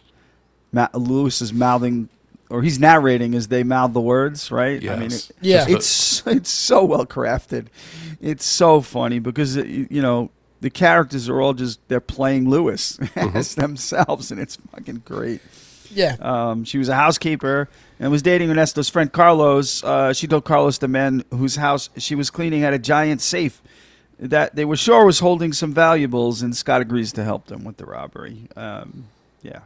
[0.72, 2.08] Ma- Lewis is mouthing,
[2.50, 4.82] or he's narrating as they mouth the words, right?
[4.90, 5.66] I mean, it- Yeah.
[5.68, 7.68] it's it's so well crafted.
[8.22, 10.30] It's so funny because you know
[10.62, 15.42] the characters are all just they're playing Lewis as themselves, and it's fucking great.
[15.90, 16.16] Yeah.
[16.22, 17.68] Um, she was a housekeeper
[18.00, 19.84] and was dating Ernesto's friend Carlos.
[19.84, 23.62] Uh, she told Carlos the man whose house she was cleaning had a giant safe
[24.20, 27.78] that they were sure was holding some valuables, and Scott agrees to help them with
[27.78, 28.48] the robbery.
[28.56, 29.06] Um,
[29.42, 29.62] yeah.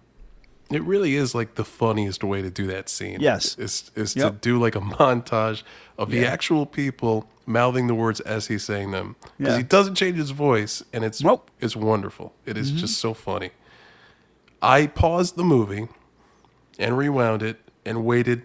[0.72, 3.20] It really is like the funniest way to do that scene.
[3.20, 3.56] Yes.
[3.60, 5.62] Is is to do like a montage
[5.98, 9.16] of the actual people mouthing the words as he's saying them.
[9.38, 9.58] Because Yeah.
[9.58, 11.50] he doesn't change his voice and it's Nope.
[11.60, 12.34] it's wonderful.
[12.46, 12.80] It is Mm-hmm.
[12.80, 13.52] just so funny.
[14.62, 15.88] I paused the movie
[16.80, 18.44] and rewound it and waited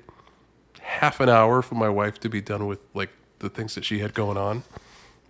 [0.81, 4.01] half an hour for my wife to be done with like the things that she
[4.01, 4.63] had going on.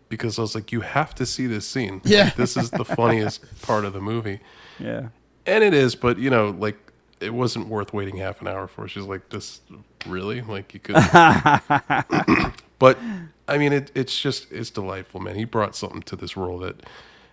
[0.08, 2.00] because I was like, you have to see this scene.
[2.04, 2.24] Yeah.
[2.24, 4.40] Like, this is the funniest part of the movie.
[4.80, 5.10] Yeah.
[5.46, 6.76] And it is, but you know, like
[7.20, 8.88] it wasn't worth waiting half an hour for.
[8.88, 9.60] She's like, this
[10.06, 10.40] really?
[10.40, 10.96] Like you could
[12.80, 12.98] But
[13.46, 15.36] I mean it it's just it's delightful, man.
[15.36, 16.82] He brought something to this role that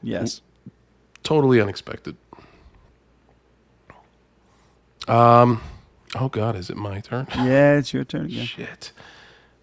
[0.03, 0.41] Yes.
[1.23, 2.15] totally unexpected.
[5.07, 5.61] Um
[6.15, 7.27] oh god, is it my turn?
[7.35, 8.45] Yeah, it's your turn again.
[8.45, 8.91] Shit.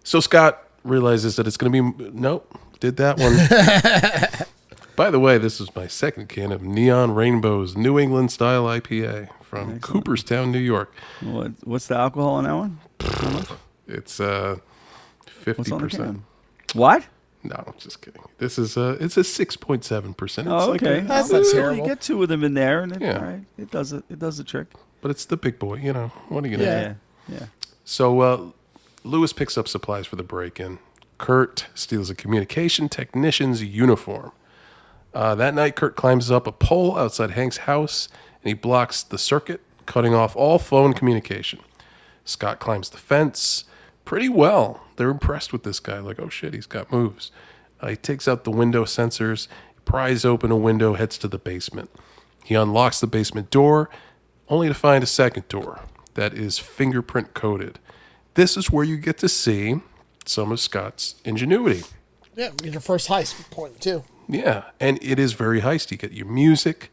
[0.03, 4.45] So Scott realizes that it's going to be nope, did that one.
[4.95, 9.29] By the way, this is my second can of Neon Rainbows New England style IPA
[9.43, 10.93] from Cooperstown, New York.
[11.21, 12.79] What, what's the alcohol on that one?
[13.87, 14.57] It's uh
[15.53, 15.95] What's on the 50%.
[15.97, 16.23] can?
[16.73, 17.05] What?
[17.43, 18.21] No, I'm just kidding.
[18.39, 20.21] This is uh it's a 6.7%.
[20.21, 20.99] It's Oh, like okay.
[20.99, 21.77] a- That's not terrible.
[21.77, 23.17] You get two of them in there, and it, Yeah.
[23.19, 24.03] all right, it does it.
[24.09, 24.67] It does the trick.
[25.01, 26.07] but it's the big boy, you know.
[26.29, 26.87] What are you going to Yeah.
[26.87, 26.95] do?
[27.33, 27.39] Yeah.
[27.41, 27.45] Yeah.
[27.83, 28.41] So uh,
[29.03, 30.79] Lewis picks up supplies for the break-in.
[31.19, 34.31] Kurt steals a communication technician's uniform.
[35.13, 38.09] Uh, that night, Kurt climbs up a pole outside Hank's house
[38.43, 41.59] and he blocks the circuit, cutting off all phone communication.
[42.25, 43.65] Scott climbs the fence
[44.05, 44.81] pretty well.
[44.95, 45.99] They're impressed with this guy.
[45.99, 47.31] Like, oh shit, he's got moves.
[47.81, 49.47] Uh, he takes out the window sensors,
[49.83, 51.89] pries open a window, heads to the basement.
[52.43, 53.89] He unlocks the basement door,
[54.49, 55.81] only to find a second door
[56.13, 57.79] that is fingerprint coded.
[58.35, 59.81] This is where you get to see
[60.25, 61.83] some of Scott's ingenuity.
[62.35, 64.03] Yeah, your first heist point too.
[64.27, 65.91] Yeah, and it is very heisty.
[65.91, 66.91] You get your music,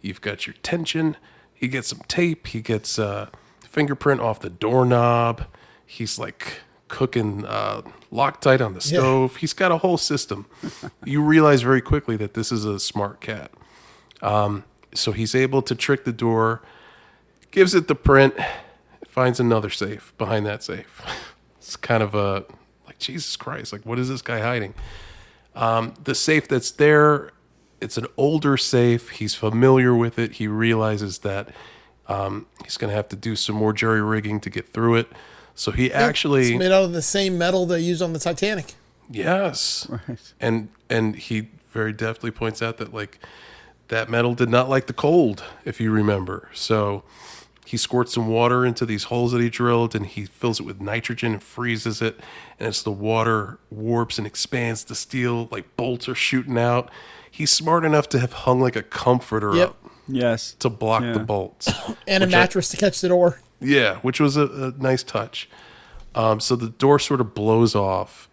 [0.00, 1.16] you've got your tension.
[1.54, 2.48] He gets some tape.
[2.48, 3.28] He gets uh,
[3.60, 5.44] fingerprint off the doorknob.
[5.86, 6.60] He's like
[6.92, 8.98] cooking uh, Loctite on the Yeah.
[9.00, 9.36] stove.
[9.36, 10.46] He's got a whole system.
[11.04, 13.50] you realize very quickly that this is a smart cat.
[14.20, 14.62] Um,
[14.94, 16.62] so he's able to trick the door,
[17.50, 18.34] gives it the print,
[19.08, 21.02] finds another safe behind that safe.
[21.58, 22.44] It's kind of a
[22.86, 23.72] like Jesus Christ.
[23.72, 24.74] Like, what is this guy hiding?
[25.54, 27.30] the safe that's there
[27.80, 31.48] it's an older safe he's familiar with it he realizes that
[32.08, 35.08] um, he's going to have to do some more jerry rigging to get through it
[35.54, 38.74] so he actually it's made out of the same metal they used on the Titanic.
[39.10, 40.32] yes Right.
[40.40, 43.18] and and he very deftly points out that like
[43.88, 47.02] that metal did not like the cold if you remember so
[47.64, 50.80] he squirts some water into these holes that he drilled and he fills it with
[50.80, 52.18] nitrogen and freezes it
[52.58, 56.90] and as the water warps and expands the steel like bolts are shooting out
[57.30, 59.68] he's smart enough to have hung like a comforter Yep.
[59.68, 59.76] up
[60.08, 60.54] Yes.
[60.58, 61.12] to block Yeah.
[61.12, 61.68] the bolts
[62.06, 63.40] And a Which I- mattress to catch the door.
[63.62, 65.48] Yeah, which was a, a nice touch.
[66.14, 68.28] Um, so the door sort of blows off,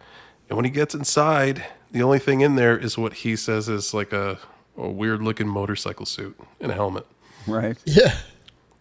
[0.48, 3.94] and when he gets inside, the only thing in there is what he says is
[3.94, 4.38] like a,
[4.76, 7.06] a weird looking motorcycle suit and a helmet.
[7.46, 7.76] Right.
[7.86, 8.16] Yeah.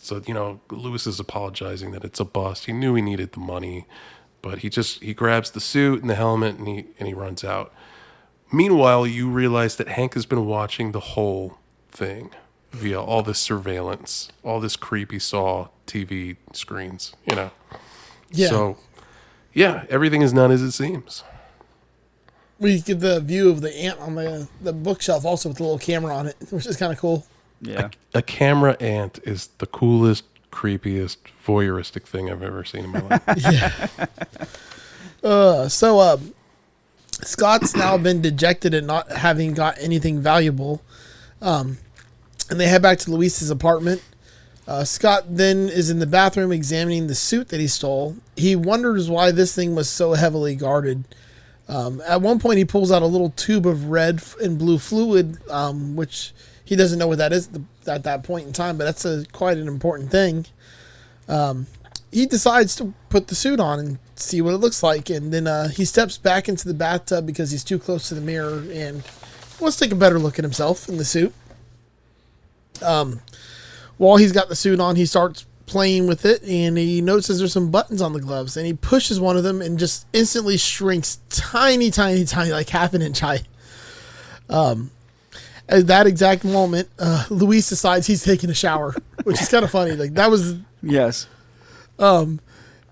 [0.02, 2.66] So you know, Lewis is apologizing that it's a bust.
[2.66, 3.86] He knew he needed the money,
[4.42, 7.44] but he just he grabs the suit and the helmet and he and he runs
[7.44, 7.74] out.
[8.52, 11.58] Meanwhile, you realize that Hank has been watching the whole
[11.90, 12.32] thing
[12.72, 17.52] via all this surveillance, all this creepy saw TV screens, you know.
[18.32, 18.48] Yeah.
[18.50, 18.78] So,
[19.54, 21.24] yeah, everything is not as it seems.
[22.60, 25.80] we get the view of the ant on the the bookshelf also with the little
[25.80, 27.26] camera on it, which is kind of cool.
[27.62, 27.90] Yeah.
[28.14, 34.00] A camera ant is the coolest, creepiest, voyeuristic thing I've ever seen in my life.
[35.22, 36.18] Uh, so uh,
[37.24, 40.82] Scott's now been dejected at not having got anything valuable,
[41.42, 41.78] um,
[42.50, 44.02] and they head back to Luis's apartment.
[44.70, 48.16] Uh, Scott then is in the bathroom examining the suit that he stole.
[48.36, 51.04] He wonders why this thing was so heavily guarded.
[51.68, 55.38] Um, at one point, he pulls out a little tube of red and blue fluid,
[55.50, 57.50] um, which he doesn't know what that is
[57.88, 60.46] at, that point in time, but that's a quite an important thing
[62.12, 65.10] he decides to put the suit on and see what it looks like.
[65.10, 68.22] And then uh, he steps back into the bathtub because he's too close to the
[68.22, 69.04] mirror and
[69.60, 71.34] wants to take a better look at himself in the suit.
[72.82, 73.22] Um,
[74.00, 77.54] while he's got the suit on, he starts playing with it and he notices there's
[77.54, 81.20] some buttons on the gloves and he pushes one of them and just instantly shrinks
[81.30, 83.42] tiny, tiny, tiny, like half an inch high.
[84.50, 84.90] Um,
[85.68, 89.70] at that exact moment, uh, Luis decides he's taking a shower, which is kind of
[89.70, 89.92] funny.
[89.92, 91.28] Like that was Yes.
[92.00, 92.40] Um,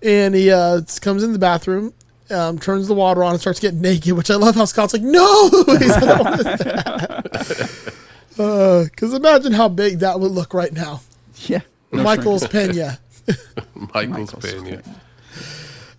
[0.02, 1.94] and he uh, comes in the bathroom,
[2.30, 4.12] um, turns the water on, and starts getting naked.
[4.12, 5.50] Which I love how Scott's like, "No!"
[8.38, 11.00] Because imagine how big that would look right now.
[11.46, 11.60] Yeah.
[11.92, 12.98] No Michael's Pena.
[13.74, 14.62] Michael's Michael's Pena.
[14.62, 14.82] Pena.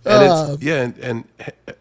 [0.04, 1.24] And Uh, it's yeah, and, and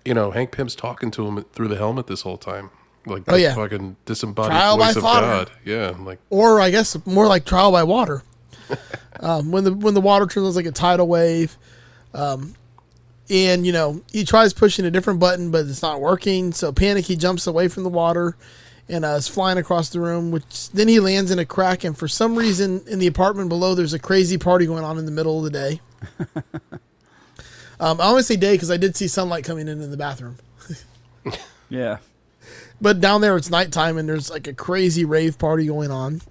[0.03, 2.69] you know Hank Pym's talking to him through the helmet this whole time,
[3.05, 3.55] like Oh, yeah.
[3.55, 5.25] fucking disembodied Trial by voice of fodder.
[5.25, 5.51] God.
[5.63, 8.23] Yeah, like or I guess more like trial by water.
[9.21, 11.57] um, when the when the water turns like a tidal wave,
[12.13, 12.55] um,
[13.29, 16.51] and you know he tries pushing a different button, but it's not working.
[16.51, 18.35] So panic, he jumps away from the water
[18.89, 20.31] and uh, is flying across the room.
[20.31, 23.75] Which then he lands in a crack, and for some reason in the apartment below,
[23.75, 25.81] there's a crazy party going on in the middle of the day.
[27.79, 30.37] um, I only say day because I did see sunlight coming in in the bathroom.
[31.69, 31.97] Yeah.
[32.81, 36.21] But down there, it's nighttime, and there's like a crazy rave party going on.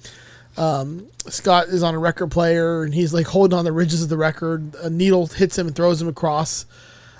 [0.56, 4.08] Um, Scott is on a record player, and he's like holding on the ridges of
[4.08, 4.74] the record.
[4.82, 6.66] A needle hits him and throws him across,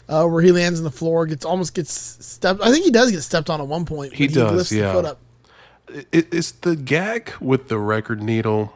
[0.09, 1.27] uh, where he lands on the floor.
[1.27, 1.93] Gets almost gets
[2.25, 2.61] stepped.
[2.63, 4.15] I think he does get stepped on at one point.
[4.15, 5.15] He but does, lifts yeah.
[5.89, 6.07] The foot up.
[6.13, 8.73] It, it's the gag with the record needle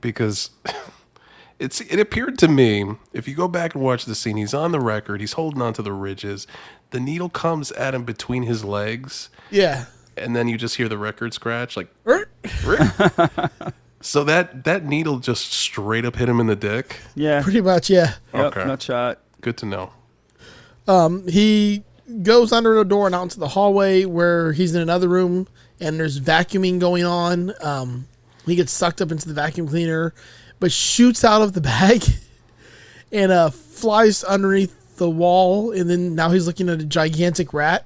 [0.00, 0.50] because
[1.58, 4.72] it's it appeared to me if you go back and watch the scene he's on
[4.72, 6.46] the record he's holding on to the ridges
[6.90, 9.84] the needle comes at him between his legs Yeah.
[10.16, 11.88] and then you just hear the record scratch like
[14.00, 17.42] so that that needle just straight up hit him in the dick Yeah.
[17.42, 18.14] Pretty much, yeah.
[18.32, 18.64] Yep, Okay.
[18.66, 19.18] Nut shot.
[19.42, 19.90] good to know
[20.88, 21.84] um He
[22.22, 25.46] goes under a door and out into the hallway where he's in another room
[25.80, 27.52] and there's vacuuming going on.
[27.62, 28.06] Um,
[28.46, 30.14] he gets sucked up into the vacuum cleaner,
[30.58, 32.02] but shoots out of the bag
[33.12, 35.72] and uh, flies underneath the wall.
[35.72, 37.84] And then now he's looking at a gigantic rat,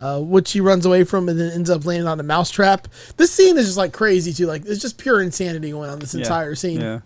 [0.00, 2.88] uh, which he runs away from and then ends up landing on a mousetrap.
[3.16, 4.46] This scene is just like crazy too.
[4.46, 6.22] Like it's just pure insanity going on this Yeah.
[6.22, 6.80] entire scene.
[6.80, 7.00] Yeah.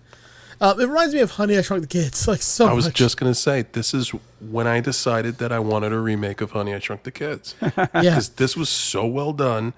[0.59, 2.27] Uh, it reminds me of Honey I Shrunk the Kids.
[2.29, 2.95] Like so I was much.
[2.95, 4.09] just gonna say this is
[4.41, 7.87] when I decided that I wanted a remake of Honey I Shrunk the Kids yeah.
[7.93, 9.75] because this was so well done,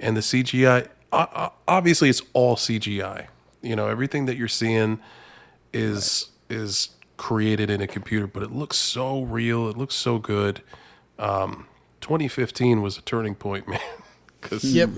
[0.00, 0.88] and the CGI.
[1.12, 3.26] Obviously, it's all CGI.
[3.62, 4.98] You know, everything that you're seeing
[5.72, 9.68] is is created in a computer, but it looks so real.
[9.68, 10.62] It looks so good.
[11.18, 11.66] Um,
[12.00, 13.78] 2015 was a turning point, man.
[14.40, 14.90] 'Cause- Yep.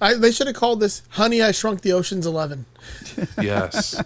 [0.00, 2.66] I, they should have called this "Honey, I Shrunk the Ocean's 11."
[3.42, 4.00] Yes.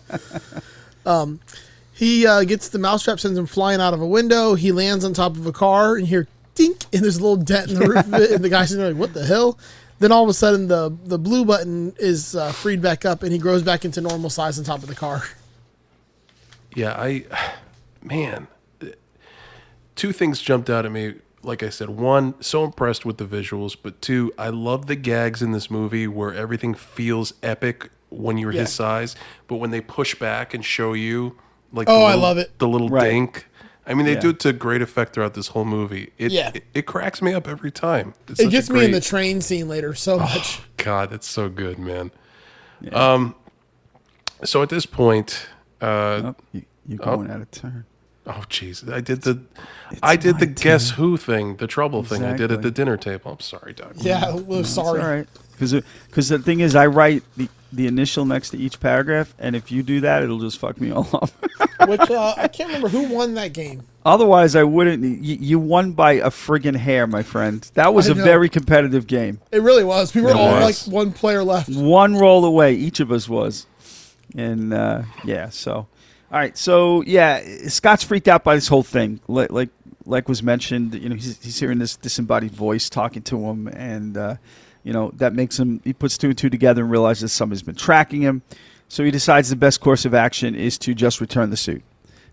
[1.94, 4.54] He uh, gets the mousetrap, sends him flying out of a window.
[4.54, 7.70] He lands on top of a car, and hear dink, and there's a little dent
[7.70, 8.30] in the roof of it.
[8.32, 9.58] And the guy's like, "What the hell?"
[10.02, 13.30] Then all of a sudden, the the blue button is uh, freed back up, and
[13.32, 15.22] he grows back into normal size on top of the car.
[16.74, 17.24] Yeah, I,
[18.02, 18.48] man,
[19.94, 21.14] two things jumped out at me.
[21.44, 25.40] Like I said, one, so impressed with the visuals, but two, I love the gags
[25.42, 28.60] in this movie where everything feels epic when you're Yeah.
[28.62, 29.14] his size,
[29.48, 31.36] but when they push back and show you,
[31.72, 32.58] like, Oh, the I love it.
[32.58, 33.10] the little Right.
[33.10, 33.46] dink.
[33.86, 34.20] I mean, they Yeah.
[34.20, 36.12] do it to great effect throughout this whole movie.
[36.18, 36.52] It, Yeah.
[36.54, 38.14] it, it cracks me up every time.
[38.28, 40.60] It's It such a gets me in the train scene later so much.
[40.76, 42.10] God, that's so good, man.
[42.92, 43.34] Um,
[44.44, 45.46] so at this point,
[45.80, 47.84] uh, Oh, you, you're going out of turn.
[48.24, 49.40] Oh jeez, I did the,
[50.00, 52.24] I did the my guess who thing, the trouble thing.
[52.24, 53.32] I did at the dinner table.
[53.32, 53.94] I'm sorry, Doug.
[53.96, 55.00] Yeah, well, It's sorry.
[55.00, 55.26] all right.
[55.58, 59.72] Because the thing is, I write the, the initial next to each paragraph, and if
[59.72, 61.30] you do that, it'll just fuck me all up.
[61.88, 63.82] Which uh, I can't remember who won that game.
[64.04, 65.02] Otherwise, I wouldn't.
[65.24, 67.68] You, you won by a friggin' hair, my friend.
[67.74, 68.24] That was I a know.
[68.24, 69.40] very competitive game.
[69.50, 70.14] It really was.
[70.14, 70.86] We were It all was.
[70.86, 71.70] like one player left.
[71.70, 73.66] One roll away, each of us was.
[74.36, 79.20] And uh, yeah, so all right, so yeah, Scott's freaked out by this whole thing.
[79.28, 79.68] Like like
[80.06, 84.16] like was mentioned, you know, he's, he's hearing this disembodied voice talking to him, and
[84.16, 84.36] uh,
[84.84, 85.80] you know that makes him.
[85.84, 88.42] He puts two and two together and realizes somebody's been tracking him.
[88.88, 91.82] So he decides the best course of action is to just return the suit.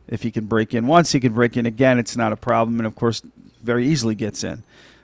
[0.07, 1.99] If he can break in once, he can break in again.
[1.99, 3.21] It's not a problem, and of course,
[3.63, 4.63] very easily gets in.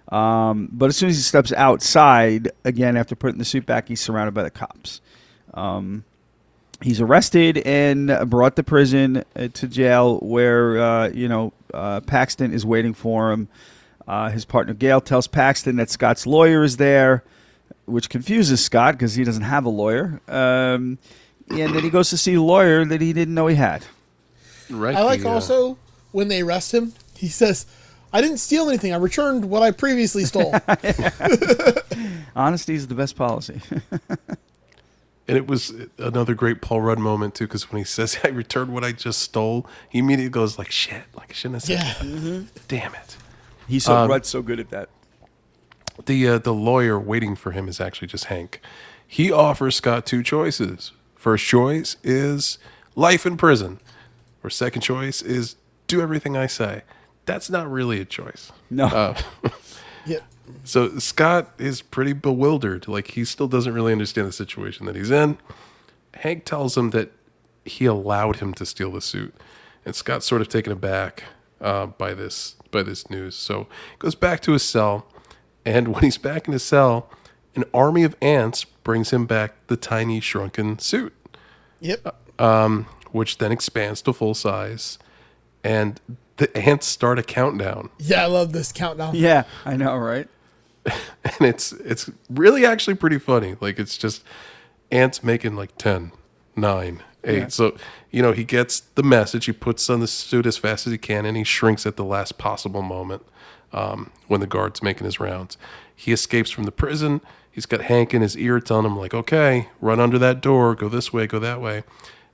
[0.09, 4.01] Um, but as soon as he steps outside, again after putting the suit back, he's
[4.01, 5.01] surrounded by the cops.
[5.53, 6.03] Um,
[6.81, 12.53] he's arrested and brought to prison uh, to jail, where uh, you know uh, Paxton
[12.53, 13.47] is waiting for him.
[14.07, 17.23] Uh, his partner Gail tells Paxton that Scott's lawyer is there,
[17.85, 20.21] which confuses Scott because he doesn't have a lawyer.
[20.27, 20.97] Um,
[21.49, 23.85] and then he goes to see a lawyer that he didn't know he had.
[24.69, 24.95] Right.
[24.95, 25.77] I like the, uh, also
[26.11, 27.65] when they arrest him, he says,
[28.11, 28.93] I didn't steal anything.
[28.93, 30.53] I returned what I previously stole.
[32.35, 33.61] Honesty is the best policy.
[35.27, 38.73] and it was another great Paul Rudd moment too, because when he says, "I returned
[38.73, 41.79] what I just stole," he immediately goes like, "Shit!" Like I shouldn't have said.
[41.79, 41.93] yeah.
[42.09, 42.67] that.
[42.67, 43.17] Damn it.
[43.67, 44.89] He's so Um, Rudd's so good at that.
[46.05, 48.61] The uh, the lawyer waiting for him is actually just Hank.
[49.07, 50.91] He offers Scott two choices.
[51.15, 52.57] First choice is
[52.95, 53.79] life in prison,
[54.43, 55.55] or second choice is
[55.87, 56.81] do everything I say.
[57.25, 58.51] That's not really a choice.
[58.69, 58.85] No.
[58.85, 59.17] Uh,
[60.05, 60.23] Yep.
[60.63, 62.87] So Scott is pretty bewildered.
[62.87, 65.37] Like he still doesn't really understand the situation that he's in.
[66.13, 67.11] Hank tells him that
[67.65, 69.33] he allowed him to steal the suit,
[69.83, 71.23] and Scott's sort of taken aback
[71.59, 73.35] uh, by this by this news.
[73.35, 75.07] So he goes back to his cell,
[75.65, 77.09] and when he's back in his cell,
[77.55, 81.13] an army of ants brings him back the tiny shrunken suit
[81.81, 82.15] Yep.
[82.39, 84.97] Um, which then expands to full size.
[85.63, 85.99] And
[86.37, 89.15] the ants start a countdown, Yeah, I love this countdown.
[89.15, 90.27] Yeah, I know, right?
[90.85, 93.55] and it's it's really actually pretty funny.
[93.59, 94.23] Like it's just
[94.91, 96.11] ants making like 10,
[96.55, 97.37] 9, 8.
[97.37, 97.47] Yeah.
[97.47, 97.75] So
[98.11, 99.45] you know he gets the message.
[99.45, 102.05] He puts on the suit as fast as he can, and he shrinks at the
[102.05, 103.25] last possible moment
[103.75, 105.57] um, when the guard's making his rounds.
[105.95, 107.21] He escapes from the prison.
[107.51, 110.73] He's got Hank in his ear telling him like, "Okay, run under that door.
[110.75, 111.27] Go this way.
[111.27, 111.83] Go that way."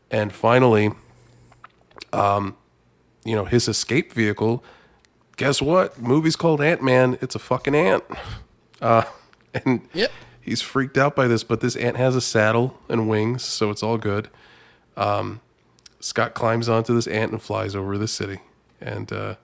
[0.10, 0.92] And finally,
[2.14, 2.56] um,
[3.24, 4.64] you know, his escape vehicle.
[5.38, 6.00] Guess what?
[6.02, 7.18] Movie's called Ant Man.
[7.22, 8.04] It's a fucking ant.
[8.82, 9.04] Uh,
[9.54, 10.12] and Yep.
[10.42, 13.84] he's freaked out by this, but this ant has a saddle and wings, so it's
[13.84, 14.28] all good.
[14.98, 15.40] Um,
[16.00, 18.40] Scott climbs onto this ant and flies over the city.
[18.82, 19.36] And uh,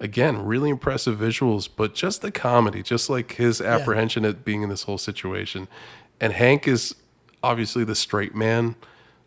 [0.00, 4.68] again, really impressive visuals, but just the comedy, just like his apprehension at being in
[4.68, 5.68] this whole situation.
[6.20, 6.94] And Hank is
[7.42, 8.76] obviously the straight man,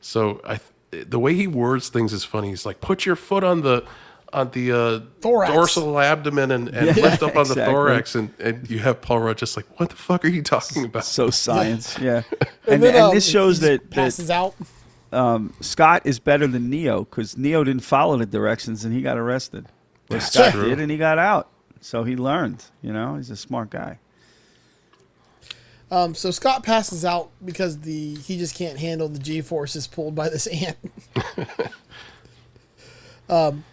[0.01, 0.59] so I
[0.91, 2.49] the way he words things is funny.
[2.49, 3.83] He's like, "Put your foot on the
[4.33, 5.51] on the uh, Thorax.
[5.53, 9.19] dorsal abdomen and, and Yeah, lift up on the thorax," and, and you have Paul
[9.19, 12.23] Rudd just like, "What the fuck are you talking about?" So science, yeah.
[12.31, 14.55] And, And, then, and um, this shows he just that, that passes out.
[15.11, 19.17] um, Scott is better than Neo because Neo didn't follow the directions and he got
[19.17, 19.67] arrested.
[20.09, 20.69] Where That's Scott true.
[20.69, 21.49] did and he got out.
[21.81, 22.65] So he learned.
[22.81, 23.99] You know, he's a smart guy.
[25.91, 30.15] Um, so Scott passes out because the he just can't handle the G forces pulled
[30.15, 30.77] by this ant.
[33.29, 33.63] um,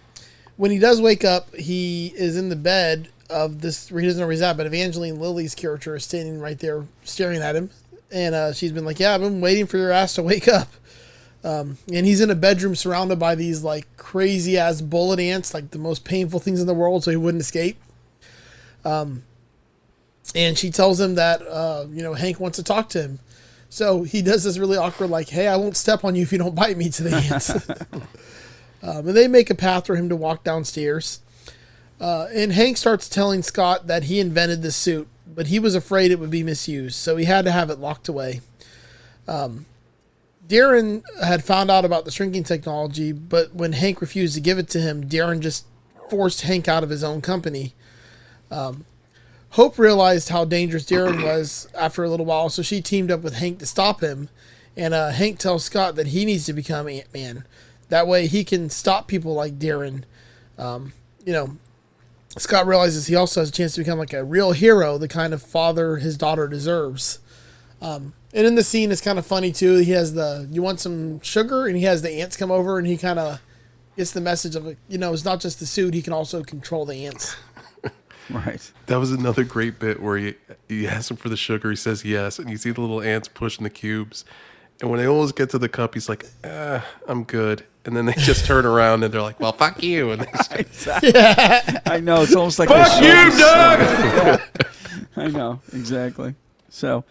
[0.57, 3.89] when he does wake up, he is in the bed of this.
[3.89, 7.43] He doesn't know where he's at, but Evangeline Lilly's character is standing right there staring
[7.43, 7.71] at him,
[8.11, 10.69] and uh, she's been like, "Yeah, I've been waiting for your ass to wake up."
[11.47, 15.71] Um, and he's in a bedroom surrounded by these like crazy ass bullet ants, like
[15.71, 17.81] the most painful things in the world, so he wouldn't escape.
[20.35, 23.21] and she tells him that uh, you know Hank wants to talk to him.
[23.69, 26.39] So he does this really awkward, like, "Hey, I won't step on you if you
[26.39, 27.51] don't bite me." To the ants,
[28.83, 31.21] um, and they make a path for him to walk downstairs.
[32.01, 36.11] Uh, and Hank starts telling Scott that he invented the suit, but he was afraid
[36.11, 38.41] it would be misused, so he had to have it locked away.
[39.29, 39.67] Um,
[40.49, 44.69] Darren had found out about the shrinking technology, but when Hank refused to give it
[44.71, 45.67] to him, Darren just
[46.09, 47.75] forced Hank out of his own company.
[49.57, 53.37] Hope realized how dangerous Darren was after a little while, so she teamed up with
[53.37, 54.29] Hank to stop him.
[54.77, 57.47] And uh, Hank tells Scott that he needs to become Ant Man.
[57.89, 60.05] That way he can stop people like Darren.
[60.59, 60.93] Um,
[61.25, 61.57] you know,
[62.37, 65.33] Scott realizes he also has a chance to become like a real hero, the kind
[65.33, 67.21] of father his daughter deserves.
[67.81, 69.79] Um, and in the scene, it's kind of funny too.
[69.79, 71.67] He has the, you want some sugar?
[71.67, 73.41] And he has the ants come over and he kind of
[73.97, 74.79] gets the message of, it.
[74.89, 77.35] you know, it's not just the suit, he can also control the ants.
[78.29, 78.73] Right.
[78.87, 80.35] That was another great bit where he
[80.69, 81.71] he asks him for the sugar.
[81.71, 84.25] He says yes, and you see the little ants pushing the cubes.
[84.81, 88.07] And when they almost get to the cup, he's like, ah, "I'm good." And then
[88.07, 91.03] they just turn around and they're like, "Well, fuck you!" And they start,
[91.87, 92.23] I know.
[92.23, 94.41] It's almost like fuck you, showed- Doug.
[95.17, 96.35] I know exactly.
[96.69, 97.05] So,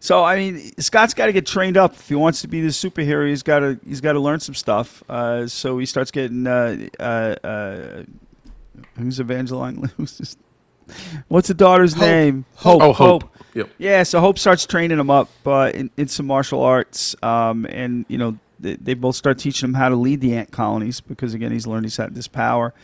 [0.00, 2.68] so I mean, Scott's got to get trained up if he wants to be the
[2.68, 3.28] superhero.
[3.28, 5.04] He's got to he's got to learn some stuff.
[5.08, 7.02] Uh, so he starts getting uh, uh,
[7.44, 8.02] uh,
[8.98, 9.76] who's Evangeline?
[9.96, 10.36] Who's this?
[11.28, 12.02] What's the daughter's Hope.
[12.02, 12.44] name?
[12.56, 12.82] Hope.
[12.82, 13.36] Oh, Hope.
[13.54, 13.70] Yep.
[13.78, 18.04] Yeah, so Hope starts training him up uh, in, in some martial arts, um, and
[18.08, 21.34] you know they, they both start teaching him how to lead the ant colonies because
[21.34, 22.74] again he's learned he's had this power.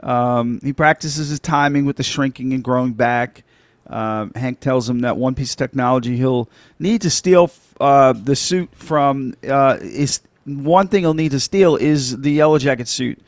[0.00, 3.44] Um, he practices his timing with the shrinking and growing back.
[3.88, 8.34] Um, Hank tells him that one piece of technology he'll need to steal uh, the
[8.34, 13.20] suit from uh, is one thing he'll need to steal is the yellow jacket suit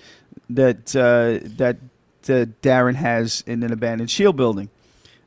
[0.51, 1.77] that uh, that
[2.25, 4.71] uh, Darren has in an abandoned shield building.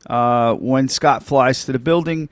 [0.06, 2.28] Uh, when Scott flies to the building,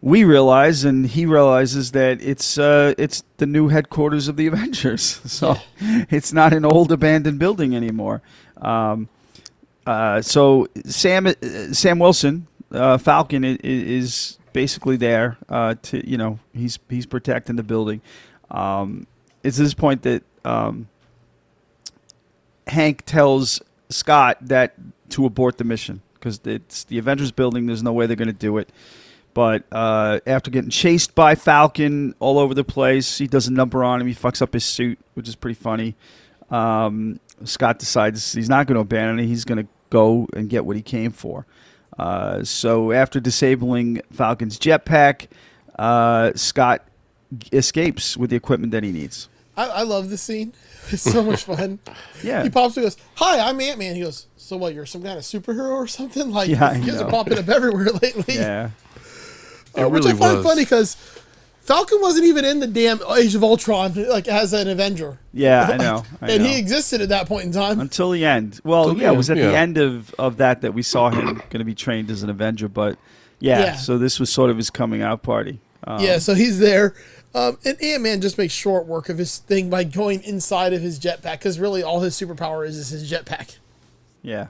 [0.00, 5.20] we realize, and he realizes that it's uh, it's the new headquarters of the Avengers.
[5.26, 8.20] So it's not an old abandoned building anymore.
[8.60, 9.08] Um,
[9.86, 11.32] uh, so Sam uh,
[11.72, 17.62] Sam Wilson uh, Falcon is basically there uh, to you know he's he's protecting the
[17.62, 18.00] building.
[18.50, 19.06] Um,
[19.42, 20.88] it's this point that um,
[22.66, 23.60] Hank tells
[23.90, 24.74] Scott that
[25.10, 27.66] to abort the mission because it's the Avengers building.
[27.66, 28.70] There's no way they're going to do it.
[29.34, 34.00] But after getting chased by Falcon all over the place, he does a number on
[34.00, 34.06] him.
[34.06, 35.96] He fucks up his suit, which is pretty funny.
[36.50, 39.26] Um, Scott decides he's not going to abandon it.
[39.26, 41.46] He's going to go and get what he came for.
[41.98, 45.26] Uh, so after disabling Falcon's jetpack,
[45.78, 46.86] uh, Scott
[47.52, 49.28] escapes with the equipment that he needs.
[49.56, 50.52] I, I love this scene.
[50.90, 51.78] It's so much fun.
[52.24, 52.42] Yeah.
[52.42, 54.74] He pops and goes, "Hi, I'm Ant Man." He goes, "So what?
[54.74, 57.06] You're some kind of superhero or something?" Like Yeah, I you guys know.
[57.06, 58.34] are popping up everywhere lately.
[58.34, 58.70] Yeah.
[59.76, 60.46] It Uh, which really I find was.
[60.46, 60.96] funny because
[61.62, 65.76] Falcon wasn't even in the damn Age of Ultron like as an Avenger, Yeah, I
[65.78, 66.04] know.
[66.20, 66.48] I and know.
[66.50, 67.78] he existed at that point in time.
[67.80, 68.60] until the end.
[68.64, 70.82] Well, Till the yeah, it was at end, the end of, of that that we
[70.82, 72.68] saw him going to be trained as an Avenger.
[72.68, 72.98] But
[73.38, 73.76] yeah, Yeah.
[73.76, 75.60] so this was sort of his coming out party.
[75.84, 76.94] Um, yeah, so he's there.
[77.34, 80.82] Um, and Ant Man just makes short work of his thing by going inside of
[80.82, 83.56] his jetpack because really all his superpower is is his jetpack.
[84.20, 84.48] yeah,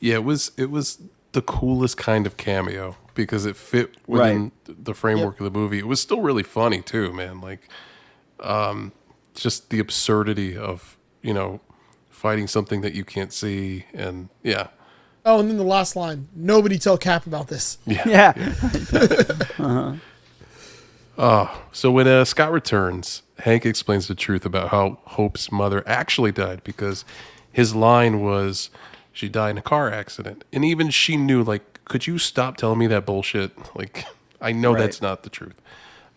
[0.00, 0.98] Yeah, it was it was
[1.32, 5.78] the coolest kind of cameo because it fit within the framework of the movie.
[5.78, 7.40] It was still really funny too, man.
[7.40, 7.68] Like,
[8.40, 8.92] um,
[9.34, 11.60] just the absurdity of you know
[12.10, 14.68] fighting something that you can't see, and yeah,
[15.26, 17.78] Oh, and then the last line: Nobody tell Cap about this.
[17.86, 18.32] yeah,
[21.72, 26.62] So when uh, Scott returns, Hank explains the truth about how Hope's mother actually died
[26.64, 27.04] because
[27.50, 28.70] his line was,
[29.12, 32.78] "She died in a car accident," and even she knew, like, could you stop telling
[32.78, 33.52] me that bullshit?
[33.76, 34.04] Like,
[34.40, 34.80] I know Right.
[34.80, 35.60] that's not the truth.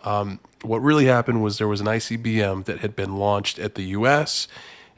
[0.03, 3.83] Um, what really happened was there was an ICBM that had been launched at the
[3.83, 4.47] U.S.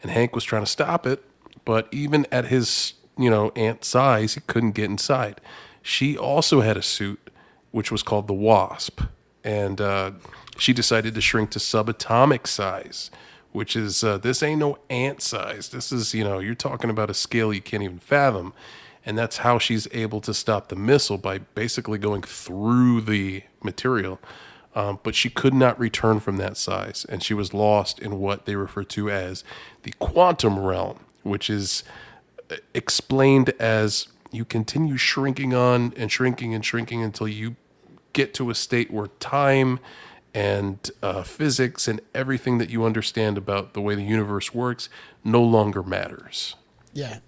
[0.04, 1.24] and Hank was trying to stop it,
[1.66, 5.42] but even at his you know ant size, he couldn't get inside.
[5.82, 7.20] She also had a suit
[7.72, 9.02] which was called the Wasp,
[9.44, 10.12] and uh,
[10.58, 13.10] she decided to shrink to subatomic size,
[13.52, 15.70] which is uh, this ain't no ant size.
[15.70, 18.54] This is you know you're talking about a scale you can't even fathom,
[19.06, 24.20] and that's how she's able to stop the missile by basically going through the material.
[24.76, 28.46] Um, but she could not return from that size, and she was lost in what
[28.46, 29.44] they refer to as
[29.82, 31.84] the quantum realm, which is
[32.52, 37.56] uh, explained as you continue shrinking on and shrinking and shrinking until you
[38.14, 39.80] get to a state where time
[40.34, 44.88] and uh, physics and everything that you understand about the way the universe works
[45.24, 46.56] no longer matters.
[46.94, 47.20] Yeah.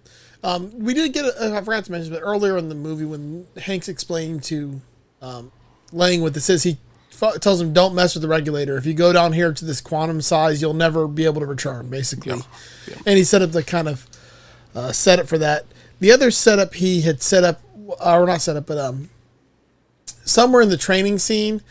[0.44, 3.46] Um, we did get, a, I forgot to mention, but earlier in the movie when
[3.58, 4.82] Hank's explaining to
[5.22, 5.52] um,
[5.92, 6.78] Lang what this is, he
[7.12, 8.76] f- tells him, don't mess with the regulator.
[8.76, 11.90] If you go down here to this quantum size, you'll never be able to return,
[11.90, 12.42] basically.
[13.06, 14.08] And he set up the kind of
[14.74, 15.66] uh, setup for that.
[16.00, 17.62] The other setup he had set up,
[18.04, 19.12] or not set up, but um,
[20.26, 21.62] somewhere in the training scene,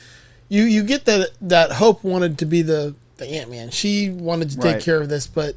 [0.48, 3.70] you, you get that, that Hope wanted to be the, the Ant-Man.
[3.70, 5.56] She wanted to take care of this, but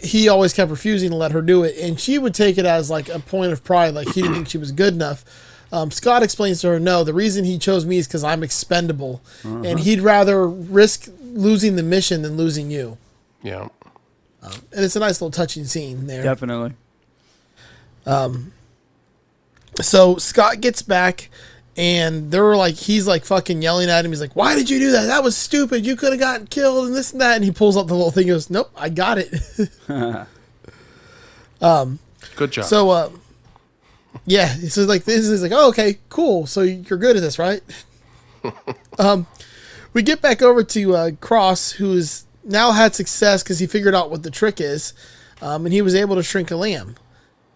[0.00, 2.90] he always kept refusing to let her do it, and she would take it as
[2.90, 5.24] like a point of pride, like he didn't think she was good enough.
[5.70, 9.22] Um, Scott explains to her, no, the reason he chose me is because I'm expendable,
[9.42, 12.98] and he'd rather risk losing the mission than losing you.
[13.42, 13.68] Yeah.
[14.42, 16.22] And it's a nice little touching scene there.
[16.22, 16.74] definitely.
[18.04, 18.52] Um,
[19.80, 21.30] so Scott gets back,
[21.76, 24.10] and they're like, he's like fucking yelling at him.
[24.10, 25.06] He's like, "Why did you do that?
[25.06, 25.86] That was stupid.
[25.86, 28.10] You could have gotten killed and this and that." And he pulls out the little
[28.10, 28.24] thing.
[28.24, 29.34] He goes, "Nope, I got it."
[32.36, 32.64] Good job.
[32.64, 33.10] So, uh,
[34.26, 36.46] yeah, so like this is like, oh, okay, cool.
[36.46, 37.62] So you're good at this, right?
[38.98, 39.26] um,
[39.92, 43.94] we get back over to uh, Cross, who has now had success because he figured
[43.94, 44.94] out what the trick is,
[45.40, 46.96] um, and he was able to shrink a lamb,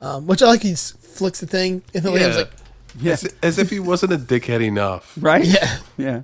[0.00, 0.62] um, which I like.
[0.62, 2.42] He flicks the thing, and the lamb's yeah.
[2.42, 2.52] like,
[2.98, 5.16] Yeah, as, as if he wasn't a dickhead enough.
[5.20, 5.44] right.
[5.44, 5.78] yeah.
[5.96, 6.22] yeah.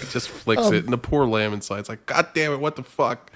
[0.00, 2.82] He just flicks it, and the poor lamb inside's like, God damn it, what the
[2.82, 3.32] fuck?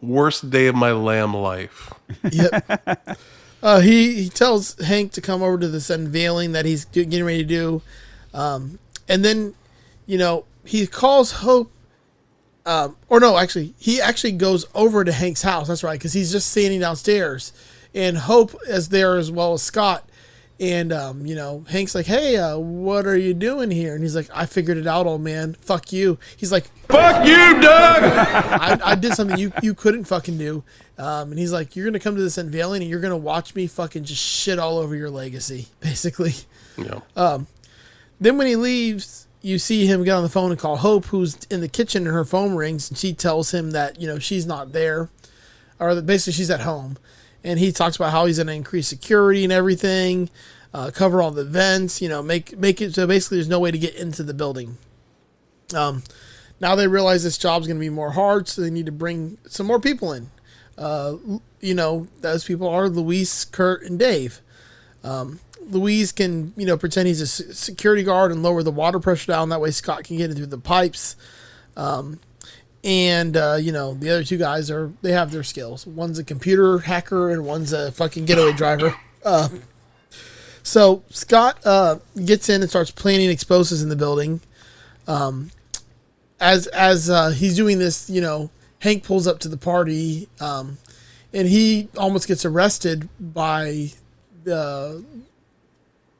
[0.00, 1.92] Worst day of my lamb life.
[2.30, 3.18] Yep.
[3.62, 7.38] uh, he he tells Hank to come over to this unveiling that he's getting ready
[7.38, 7.82] to do,
[8.32, 9.54] um, and then,
[10.06, 11.72] you know, he calls Hope.
[12.64, 15.66] Um, or no, actually, he actually goes over to Hank's house.
[15.66, 17.52] That's right, because he's just standing downstairs,
[17.92, 20.07] and Hope is there as well as Scott.
[20.60, 24.16] And um, you know, Hank's like, "Hey, uh, what are you doing here?" And he's
[24.16, 25.54] like, "I figured it out, old man.
[25.60, 28.02] Fuck you." He's like, Fuck you, Doug!
[28.02, 30.64] I, I did something you, you couldn't fucking do.
[30.96, 33.66] Um, and he's like, You're to come to this unveiling and you're to watch me
[33.68, 36.32] fucking just shit all over your legacy, basically.
[36.76, 37.00] yeah.
[37.14, 37.46] Um,
[38.20, 41.36] Then when he leaves, you see him get on the phone and call Hope, who's
[41.50, 42.90] in the kitchen and her phone rings.
[42.90, 45.08] And she tells him that, you know, she's not there,
[45.78, 46.96] or that basically she's at home.
[47.44, 50.28] And he talks about how he's going to increase security and everything,
[50.74, 53.70] uh, cover all the vents, you know, make make it so basically there's no way
[53.70, 54.76] to get into the building.
[55.74, 56.02] Um,
[56.60, 59.38] now they realize this job's going to be more hard, so they need to bring
[59.46, 60.30] some more people in.
[60.76, 61.16] Uh,
[61.60, 64.40] you know, those people are Luis, Kurt, and Dave.
[65.04, 69.32] Um, Luis can, you know, pretend he's a security guard and lower the water pressure
[69.32, 69.50] down.
[69.50, 71.16] That way, Scott can get into the pipes.
[71.76, 72.20] Um,
[72.84, 75.86] and uh, you know, the other two guys are they have their skills.
[75.86, 78.94] One's a computer hacker and one's a fucking getaway driver.
[79.24, 79.48] Uh,
[80.62, 84.40] so Scott uh, gets in and starts planting explosives in the building.
[85.06, 85.50] Um,
[86.40, 88.50] as as uh, he's doing this, you know,
[88.80, 90.78] Hank pulls up to the party, um,
[91.32, 93.90] and he almost gets arrested by
[94.44, 95.04] the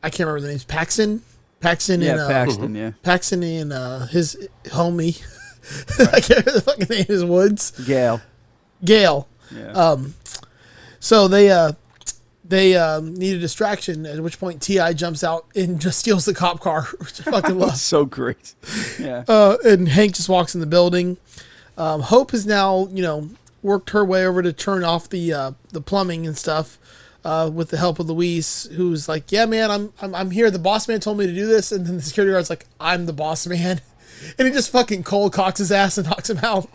[0.02, 0.64] I can't remember the names.
[0.64, 1.22] Paxton,
[1.60, 2.74] Paxton, Yeah, and uh, Paxton.
[2.74, 2.90] Yeah.
[3.02, 5.22] Paxton and uh, his homie.
[5.98, 7.70] I can't remember the fucking name is Woods.
[7.86, 8.20] Gail.
[8.84, 9.28] Gail.
[9.54, 9.72] Yeah.
[9.72, 10.14] Um,
[11.00, 11.72] so they uh,
[12.44, 14.06] they um, need a distraction.
[14.06, 17.58] At which point T.I jumps out and just steals the cop car, which I fucking
[17.58, 17.76] love.
[17.76, 18.54] so great.
[18.98, 19.24] Yeah.
[19.28, 21.18] Uh, and Hank just walks in the building.
[21.76, 23.30] Um, Hope has now, you know,
[23.62, 26.78] worked her way over to turn off the uh, the plumbing and stuff
[27.24, 30.50] uh, with the help of Luis, who's like, "Yeah, man, I'm, I'm I'm here.
[30.50, 33.06] The boss man told me to do this." And then the security guard's like, "I'm
[33.06, 33.80] the boss man,"
[34.38, 36.68] and he just fucking cold cocks his ass and knocks him out.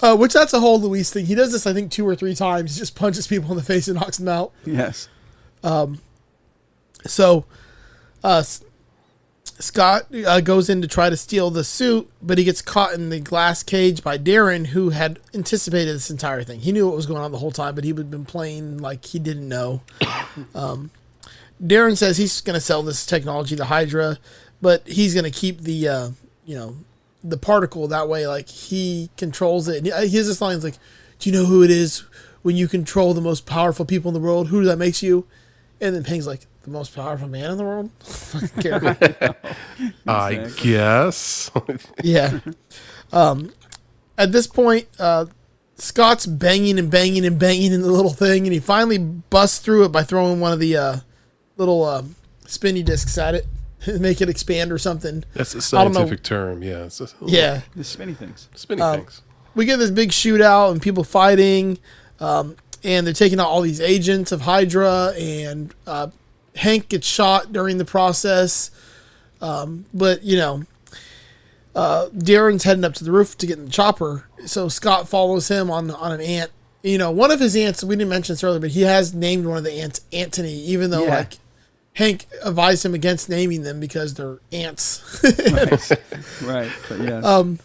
[0.00, 1.26] Uh, which that's a whole Luis thing.
[1.26, 2.74] He does this, I think, two or three times.
[2.74, 4.52] He just punches people in the face and knocks them out.
[4.64, 5.08] yes.
[7.06, 7.44] So,
[8.24, 8.42] uh,
[9.58, 13.10] Scott uh, goes in to try to steal the suit, but he gets caught in
[13.10, 16.60] the glass cage by Darren, who had anticipated this entire thing.
[16.60, 19.04] He knew what was going on the whole time, but he had been playing like
[19.04, 19.82] he didn't know.
[20.54, 20.90] Um,
[21.60, 24.18] Darren says he's going to sell this technology to Hydra,
[24.62, 26.10] but he's going to keep the, uh,
[26.44, 26.76] you know,
[27.22, 28.26] the particle that way.
[28.26, 29.78] Like he controls it.
[29.78, 30.76] And he he has this line like,
[31.18, 32.04] "Do you know who it is
[32.42, 34.48] when you control the most powerful people in the world?
[34.48, 35.26] Who that makes you?"
[35.80, 37.90] And then Pym's like, "The most powerful man in the world."
[38.60, 38.96] Care.
[40.06, 40.70] I Exactly.
[40.72, 41.50] guess.
[42.02, 42.40] yeah.
[43.12, 43.52] Um,
[44.18, 45.26] at this point, uh,
[45.76, 49.84] Scott's banging and banging and banging in the little thing, and he finally busts through
[49.84, 50.96] it by throwing one of the uh,
[51.56, 52.14] little um
[52.46, 53.46] spinny discs at it,
[53.98, 55.24] make it expand or something.
[55.34, 55.62] That's a don't
[55.94, 56.62] scientific term.
[56.62, 56.84] Yeah.
[56.84, 57.62] It's a, Yeah.
[57.76, 58.48] The spinny things.
[58.54, 59.22] Spinning Um, things.
[59.54, 61.78] we get this big shootout and people fighting,
[62.20, 66.08] um, and they're taking out all these agents of Hydra, and uh,
[66.56, 68.70] Hank gets shot during the process.
[69.42, 70.64] Um, but you know,
[71.74, 75.48] uh, Darren's heading up to the roof to get in the chopper, so Scott follows
[75.48, 76.50] him on on an ant.
[76.82, 77.84] You know, one of his ants.
[77.84, 80.90] We didn't mention this earlier, but he has named one of the ants Antony, even
[80.90, 81.14] though Yeah.
[81.18, 81.38] like.
[82.00, 85.22] Hank advised him against naming them because they're ants.
[86.42, 86.72] Right.
[86.88, 87.24] But yes.
[87.24, 87.58] um,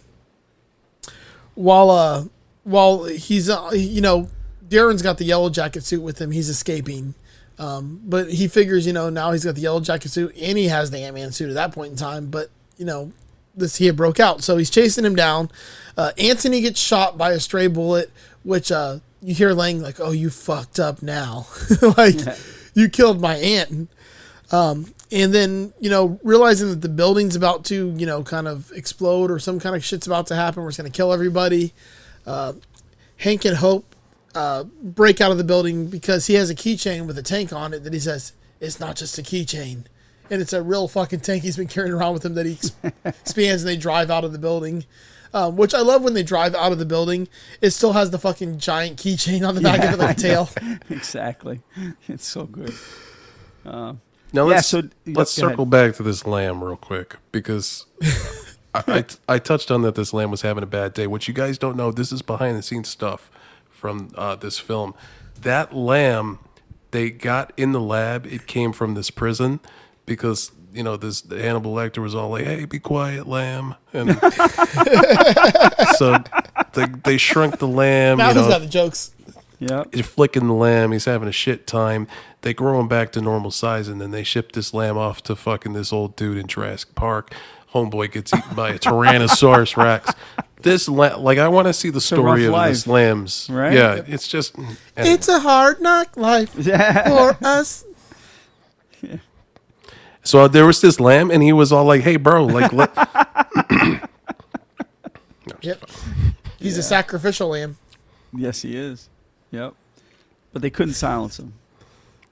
[1.55, 2.25] while uh,
[2.63, 4.27] while he's uh, you know,
[4.67, 6.31] Darren's got the yellow jacket suit with him.
[6.31, 7.13] He's escaping,
[7.57, 10.65] um, but he figures you know now he's got the yellow jacket suit and he
[10.65, 12.27] has the Ant Man suit at that point in time.
[12.27, 13.13] But you know,
[13.55, 15.49] this he had broke out, so he's chasing him down.
[15.97, 18.11] Uh, Antony gets shot by a stray bullet,
[18.43, 21.47] which uh, you hear Lang like, "Oh, you fucked up now,
[21.97, 22.17] like
[22.73, 23.89] you killed my aunt."
[24.51, 28.71] Um, and then you know realizing that the building's about to you know kind of
[28.73, 31.73] explode or some kind of shit's about to happen where it's going to kill everybody
[32.25, 32.53] uh,
[33.17, 33.95] hank and hope
[34.35, 37.73] uh, break out of the building because he has a keychain with a tank on
[37.73, 39.85] it that he says it's not just a keychain
[40.29, 42.71] and it's a real fucking tank he's been carrying around with him that he ex-
[43.05, 44.85] expands and they drive out of the building
[45.35, 47.27] um, which I love when they drive out of the building.
[47.59, 50.49] It still has the fucking giant keychain on the back of it like a tail.
[50.89, 51.59] exactly.
[52.07, 52.73] It's so good.
[53.65, 53.99] Um,
[54.36, 55.51] Now let's so- let's go ahead.
[55.53, 57.86] circle back to this lamb real quick because
[58.73, 59.05] I, I
[59.36, 61.07] I touched on that this lamb was having a bad day.
[61.07, 63.31] What you guys don't know, this is behind the scenes stuff
[63.69, 64.93] from uh, this film.
[65.41, 66.39] That lamb
[66.91, 68.25] they got in the lab.
[68.25, 69.59] It came from this prison
[70.05, 74.09] because you know this Hannibal Lecter was all like, "Hey, be quiet, lamb," and
[75.97, 76.17] so
[76.73, 78.17] they they shrunk the lamb.
[78.17, 79.11] Now you know, got the jokes?
[79.60, 79.84] Yeah.
[79.93, 80.91] He's flicking the lamb.
[80.91, 82.08] He's having a shit time.
[82.41, 85.36] They grow him back to normal size, and then they ship this lamb off to
[85.36, 87.34] fucking this old dude in Jurassic Park.
[87.74, 90.12] Homeboy gets eaten by a Tyrannosaurus Rex.
[90.62, 92.93] This la- like I want to see the story rough of this life.
[92.93, 93.49] lambs.
[93.51, 93.74] Right?
[93.74, 94.56] Yeah, it's just.
[94.95, 97.84] It's a hard knock life for us.
[99.01, 99.18] Yeah.
[100.24, 102.95] so uh, there was this lamb, and he was all like, "Hey, bro, like let."
[105.62, 105.84] Yep.
[106.60, 107.78] He's a sacrificial lamb.
[108.36, 109.10] Yes, he is.
[109.56, 109.74] Yep.
[110.53, 111.53] But they couldn't silence him.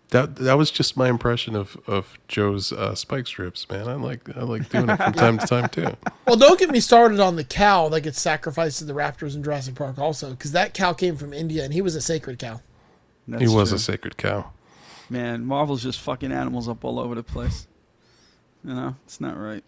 [0.10, 3.88] That that was just my impression of of Joe's uh, spike strips, man.
[3.88, 5.88] I like I like doing it from time to time too.
[6.26, 9.44] Well, don't get me started on the cow that gets sacrificed to the raptors in
[9.44, 12.62] Jurassic Park, also, because that cow came from India and he was a sacred cow.
[13.28, 13.76] That's he was true.
[13.76, 14.52] a sacred cow.
[15.10, 17.68] Man, Marvel's just fucking animals up all over the place.
[18.64, 19.64] You know, it's not right.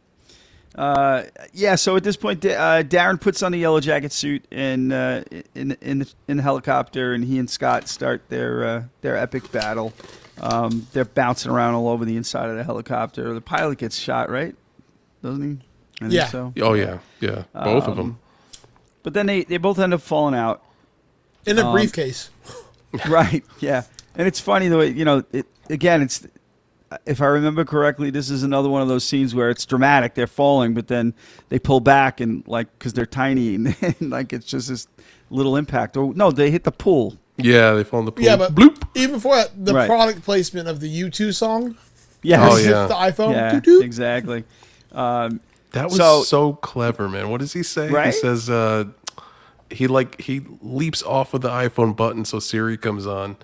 [0.76, 1.24] Uh,
[1.54, 5.24] yeah, so at this point, uh, Darren puts on the yellow jacket suit and uh,
[5.54, 9.50] in in the, in the helicopter, and he and Scott start their uh, their epic
[9.54, 9.94] battle.
[10.42, 13.34] Um, they're bouncing around all over the inside of the helicopter.
[13.34, 14.54] The pilot gets shot, right?
[15.24, 15.66] Doesn't he?
[16.02, 16.28] I think Yeah.
[16.28, 16.54] So.
[16.62, 18.20] Oh yeah, yeah, both of Um, them.
[19.02, 20.62] But then they, they both end up falling out.
[21.46, 22.32] In a Um, briefcase.
[23.08, 23.46] right.
[23.60, 23.84] Yeah.
[24.16, 25.24] And it's funny the way you know.
[25.32, 26.28] It, again, it's
[27.06, 30.14] if I remember correctly, this is another one of those scenes where it's dramatic.
[30.16, 31.14] They're falling, but then
[31.50, 34.88] they pull back and like because they're tiny and, like it's just this
[35.30, 35.98] little impact.
[35.98, 37.18] Or no, they hit the pool.
[37.38, 38.24] Yeah, they fall in the pool.
[38.26, 38.82] Yeah, but bloop.
[38.96, 39.88] even before that, the Right.
[39.88, 41.78] product placement of the U2 song.
[42.24, 42.50] Yeah.
[42.50, 42.88] Oh, yeah.
[42.88, 43.34] The iPhone.
[43.34, 43.52] Yeah.
[43.60, 43.82] Doo-doo.
[43.82, 44.46] Exactly.
[44.92, 45.42] Um,
[45.74, 47.30] That was So- so, clever, man.
[47.30, 47.88] What does he say?
[47.90, 48.08] Right?
[48.08, 48.86] He says uh,
[49.70, 53.36] he like he leaps off of the iPhone button so Siri comes on,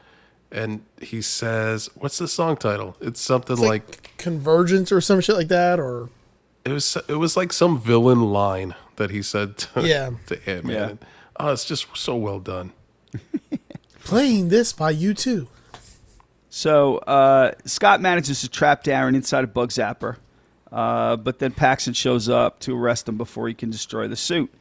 [0.51, 5.21] and he says, "What's the song title?" It's something It's like, like, convergence or some
[5.21, 6.09] shit like that, or
[6.65, 10.11] it was it was like some villain line that he said to, Yeah.
[10.27, 10.99] to Ant Man.
[11.01, 11.07] Yeah.
[11.39, 12.73] Oh, it's just so well done.
[14.03, 15.47] playing this by U2.
[16.49, 20.17] So uh, Scott manages to trap Darren inside a bug zapper,
[20.71, 24.53] uh, but then Paxton shows up to arrest him before he can destroy the suit.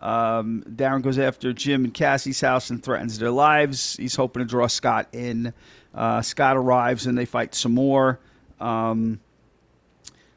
[0.00, 3.96] Um, Darren goes after Jim and Cassie's house and threatens their lives.
[3.96, 5.54] He's hoping to draw Scott in.
[5.94, 8.18] Uh, Scott arrives and they fight some more.
[8.60, 9.20] Um,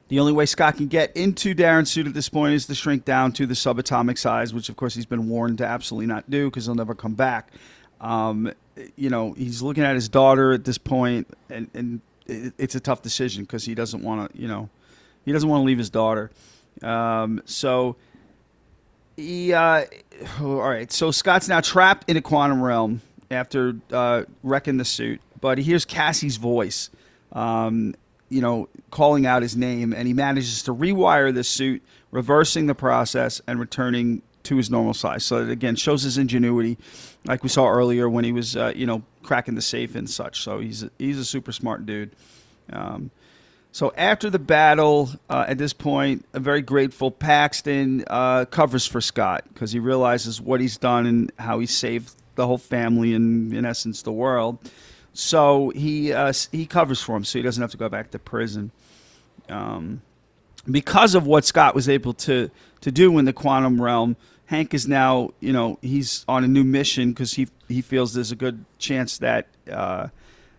[0.07, 3.03] the only way Scott can get into Darren's suit at this point is to shrink
[3.03, 6.45] down to the subatomic size, which of course he's been warned to absolutely not do
[6.49, 7.51] because he'll never come back.
[7.99, 8.53] Um,
[8.95, 12.79] you know, he's looking at his daughter at this point, and, and it, it's a
[12.79, 14.69] tough decision because he doesn't want to, you know,
[15.25, 16.31] he doesn't want to leave his daughter.
[16.81, 17.95] Um, so
[19.17, 19.85] he, uh,
[20.39, 20.91] all right.
[20.91, 25.63] So Scott's now trapped in a quantum realm after uh, wrecking the suit, but he
[25.63, 26.89] hears Cassie's voice,
[27.33, 27.95] um,
[28.29, 32.75] you know, calling out his name, and he manages to rewire the suit, reversing the
[32.75, 35.25] process and returning to his normal size.
[35.25, 36.77] So it again shows his ingenuity,
[37.25, 40.41] like we saw earlier when he was, uh, you know, cracking the safe and such.
[40.41, 42.11] So he's he's a super smart dude.
[42.71, 43.11] Um,
[43.77, 49.01] so after the battle, uh, at this point, a very grateful Paxton uh, covers for
[49.01, 53.53] Scott because he realizes what he's done and how he saved the whole family and,
[53.53, 54.57] in essence, the world.
[55.13, 58.17] So he uh, he covers for him, so he doesn't have to go back to
[58.17, 58.71] prison.
[59.47, 60.01] Um,
[60.65, 62.49] because of what Scott was able to
[62.81, 64.15] to do in the quantum realm,
[64.47, 68.31] Hank is now you know he's on a new mission because he he feels there's
[68.31, 70.07] a good chance that uh,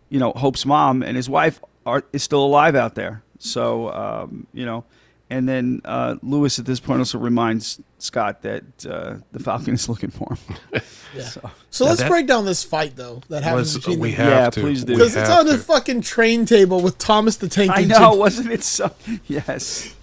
[0.09, 3.23] you know Hope's mom and his wife are is still alive out there.
[3.39, 4.85] So um, you know,
[5.31, 9.89] and then uh, Luis at this point also reminds Scott that uh, the Falcon is
[9.89, 10.83] looking for him.
[11.17, 11.23] Yeah.
[11.23, 14.27] So, So let's that- break down this fight though that happens Was- between we them.
[14.27, 14.61] have Yeah, to.
[14.61, 14.93] please do.
[14.93, 17.71] Because it's have on the fucking train table with Thomas the Tank.
[17.71, 17.99] I Engine.
[17.99, 18.91] know, wasn't it so?
[19.27, 19.95] Yes.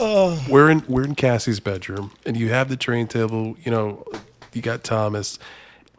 [0.00, 3.56] we're in we're in Cassie's bedroom, and you have the train table.
[3.62, 4.04] You know,
[4.52, 5.38] you got Thomas,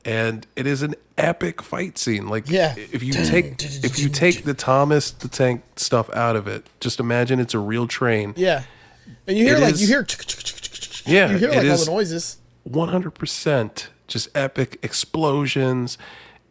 [0.05, 2.27] and it is an epic fight scene.
[2.27, 2.75] Like, Yeah.
[2.77, 6.99] if you take if you take the Thomas the Tank stuff out of it, just
[6.99, 8.33] imagine it's a real train.
[8.35, 8.63] Yeah,
[9.27, 10.05] and you hear It like is- you hear
[11.05, 12.37] Yeah, you hear like all the noises.
[12.63, 15.97] One hundred percent, just epic explosions,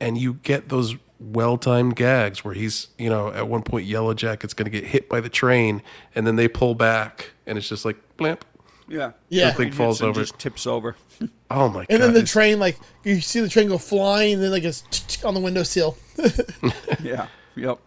[0.01, 4.13] and you get those well timed gags where he's, you know, at one point Yellow
[4.13, 5.83] Jacket's going to get hit by the train,
[6.15, 8.45] and then they pull back, and it's just like blimp.
[8.89, 9.13] Yeah.
[9.31, 9.51] Yeah.
[9.51, 10.21] The thing falls over.
[10.21, 10.97] Just tips over.
[11.55, 11.87] Oh my god!
[11.91, 15.23] And then the train, like you see the train go flying, and then like it's
[15.25, 15.99] on the windowsill.
[17.03, 17.27] yeah.
[17.57, 17.79] Yep.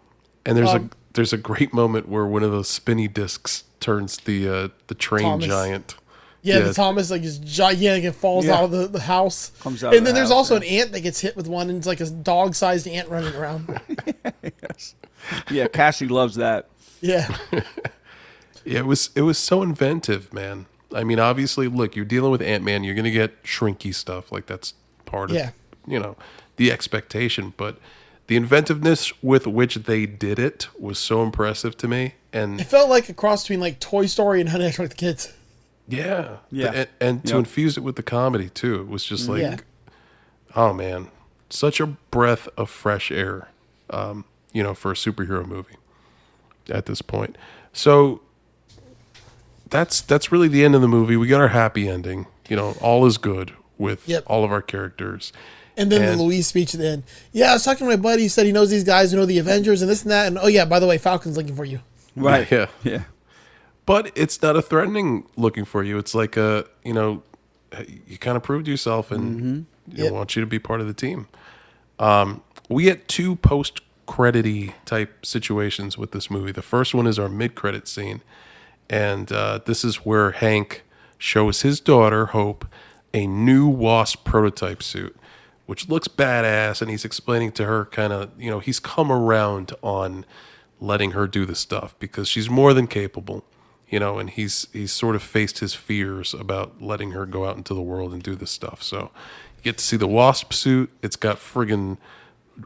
[0.45, 4.17] And there's Um, a there's a great moment where one of those spinny discs turns
[4.17, 5.45] the uh, the train Thomas.
[5.47, 5.95] giant.
[6.43, 6.65] Yeah, Yeah.
[6.65, 8.57] the Thomas like is gigantic and falls Yeah.
[8.57, 9.49] out of the, the house.
[9.61, 10.61] Comes out of and then the there's house, also yeah.
[10.61, 13.81] an ant that gets hit with one, and it's like a dog-sized ant running around.
[14.43, 14.93] yes.
[15.49, 16.67] Yeah, Cassie loves that.
[17.01, 17.35] yeah,
[18.63, 20.67] Yeah, it was it was so inventive, man.
[20.95, 22.83] I mean, obviously, look, you're dealing with Ant Man.
[22.83, 24.73] You're gonna get shrinky stuff, like that's
[25.05, 25.51] part of Yeah.
[25.85, 26.15] you know
[26.55, 27.53] the expectation.
[27.57, 27.77] But
[28.27, 32.15] the inventiveness with which they did it was so impressive to me.
[32.33, 34.95] And it felt like a cross between like Toy Story and Honey I Shrunk the
[34.97, 35.33] Kids.
[35.87, 36.37] Yeah.
[36.49, 36.71] Yeah.
[36.73, 37.39] And, and to Yep.
[37.39, 38.81] infuse it with the comedy too.
[38.81, 39.57] It was just like, Yeah.
[40.55, 41.09] oh man,
[41.51, 43.49] such a breath of fresh air,
[43.91, 45.75] um, you know, for a superhero movie
[46.69, 47.37] at this point.
[47.73, 48.21] So
[49.69, 51.17] that's that's really the end of the movie.
[51.17, 52.27] We got our happy ending.
[52.49, 54.23] You know, all is good with Yep.
[54.27, 55.33] all of our characters.
[55.77, 57.03] And then And- the Luis speech at the end.
[57.33, 58.23] Yeah, I was talking to my buddy.
[58.23, 60.27] He said he knows these guys who know the Avengers and this and that.
[60.27, 61.79] And oh yeah, by the way, Falcon's looking for you.
[62.15, 62.49] Right.
[62.51, 62.67] Yeah.
[62.83, 63.03] Yeah.
[63.85, 65.97] But it's not a threatening looking for you.
[65.97, 67.23] It's like a, you know,
[68.07, 69.97] you kind of proved yourself and Mm-hmm.
[69.97, 70.13] you Yep.
[70.13, 71.27] want you to be part of the team.
[71.99, 76.51] Um, we get two post credity type situations with this movie.
[76.51, 78.21] The first one is our mid credit scene.
[78.89, 80.83] And uh, this is where Hank
[81.17, 82.67] shows his daughter, Hope,
[83.13, 85.15] a new Wasp prototype suit,
[85.65, 86.81] which looks badass.
[86.81, 90.25] And he's explaining to her kind of, you know, he's come around on
[90.79, 93.43] letting her do the stuff because she's more than capable,
[93.89, 97.57] you know, and he's he's sort of faced his fears about letting her go out
[97.57, 98.83] into the world and do this stuff.
[98.83, 99.11] So
[99.57, 100.91] you get to see the Wasp suit.
[101.01, 101.97] It's got friggin'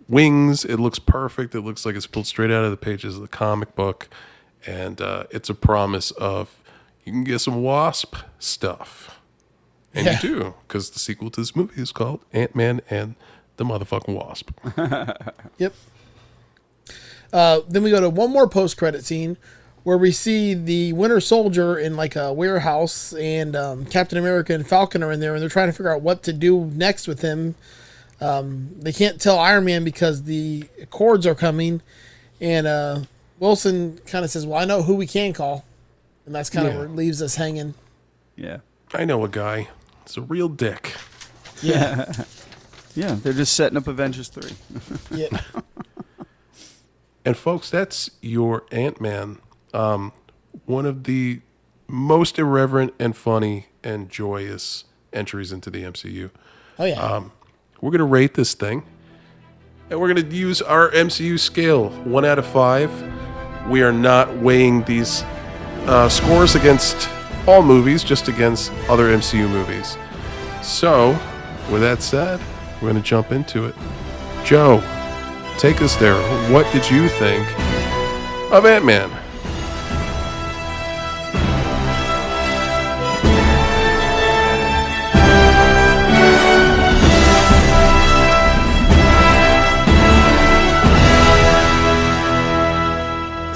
[0.08, 0.66] wings.
[0.66, 1.56] It looks perfect.
[1.56, 4.10] It looks like it's pulled straight out of the pages of the comic book,
[4.66, 6.56] and uh, it's a promise of
[7.06, 9.20] you can get some Wasp stuff,
[9.94, 10.20] and Yeah.
[10.22, 13.16] you do because the sequel to this movie is called Ant Man and
[13.58, 14.52] the motherfucking Wasp.
[15.58, 15.74] Yep.
[17.32, 19.38] Uh, then we go to one more post credit scene.
[19.84, 24.68] where we see the Winter Soldier in like a warehouse, and um, Captain America and
[24.68, 27.22] Falcon are in there, and they're trying to figure out what to do next with
[27.22, 27.56] him.
[28.20, 31.82] Um, they can't tell Iron Man because the cords are coming,
[32.42, 33.00] and uh,
[33.40, 35.66] Wilson kind of says, "Well, I know who we can call,"
[36.26, 36.80] and that's kind of Yeah.
[36.80, 37.74] where it leaves us hanging.
[38.36, 38.58] Yeah.
[38.94, 39.68] I know a guy.
[40.04, 40.94] It's a real dick.
[41.62, 42.12] Yeah,
[42.96, 44.52] Yeah, they're just setting up Avengers 3.
[45.18, 45.42] yeah,
[47.26, 49.38] And folks, that's your Ant Man.
[49.74, 50.12] Um,
[50.66, 51.42] one of the
[51.88, 56.32] most irreverent and funny and joyous entries into the MCU.
[56.80, 57.00] oh yeah.
[57.02, 57.32] Um,
[57.82, 58.84] We're gonna rate this thing,
[59.90, 62.90] and we're gonna use our MCU scale, one out of five.
[63.70, 65.24] We are not weighing these
[65.86, 67.10] uh, scores against
[67.48, 69.98] all movies, just against other MCU movies.
[70.64, 71.12] So,
[71.72, 72.40] with that said,
[72.82, 73.76] we're gonna jump into it.
[74.44, 74.82] Joe,
[75.58, 76.20] take us there.
[76.52, 77.48] What did you think
[78.52, 79.12] of Ant Man?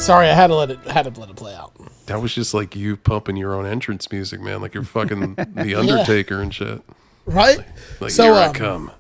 [0.04, 1.72] Sorry, I had to let it had to let it play out.
[2.08, 4.62] That was just like you pumping your own entrance music, man.
[4.62, 6.82] Like you're fucking the Undertaker and shit.
[7.26, 7.60] Right?
[8.02, 8.92] Like So, here I um, come.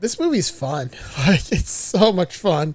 [0.00, 0.90] this movie's fun.
[1.26, 2.74] Like it's so much fun.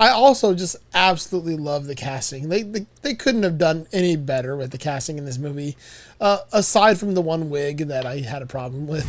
[0.00, 2.48] I also just absolutely love the casting.
[2.48, 5.76] They they, they couldn't have done any better with the casting in this movie,
[6.20, 9.06] uh, aside from the one wig that I had a problem with.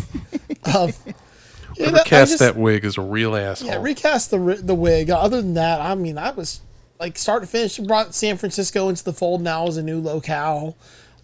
[0.75, 0.93] um,
[1.77, 3.69] yeah, Whoever that- just- that wig is a real asshole.
[3.69, 5.09] Yeah, recast the the wig.
[5.09, 6.61] Other than that, I mean, I was
[6.99, 7.77] like start to finish.
[7.77, 10.75] Brought San Francisco into the fold now as a new locale.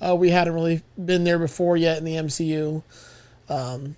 [0.02, 2.82] Uh, we hadn't really been there before yet in the MCU.
[3.50, 3.96] Um,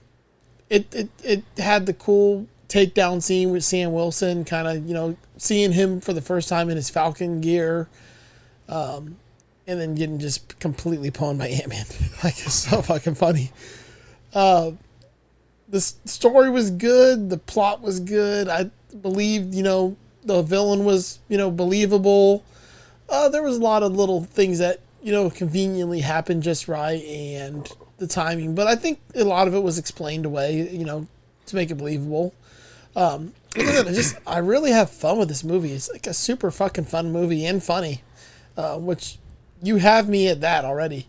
[0.70, 5.16] it, it it had the cool takedown scene with Sam Wilson, kind of you know
[5.38, 7.88] seeing him for the first time in his Falcon gear,
[8.70, 9.18] um,
[9.68, 11.86] and then getting just completely pwned by Ant Man.
[12.24, 13.52] like it's so fucking funny.
[14.34, 14.72] Uh,
[15.72, 17.30] the story was good.
[17.30, 18.50] The plot was good.
[18.50, 18.70] I
[19.02, 22.44] believed, you know, the villain was, you know, believable.
[23.10, 27.04] Uh, there was a lot of little things that, you know, conveniently happened just right
[27.04, 28.54] and the timing.
[28.54, 31.08] But I think a lot of it was explained away, you know,
[31.48, 32.34] to make it believable.
[32.96, 35.72] Um, I just, I really have fun with this movie.
[35.72, 38.02] It's like a super fucking fun movie and funny,
[38.58, 39.18] uh, which
[39.64, 41.08] you have me at that already.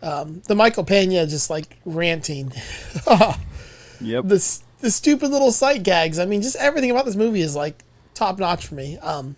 [0.00, 2.52] Um, the Michael Pena just like ranting.
[4.00, 4.24] Yep.
[4.26, 6.18] the the stupid little sight gags.
[6.18, 7.84] I mean, just everything about this movie is like
[8.14, 8.98] top notch for me.
[8.98, 9.36] Um,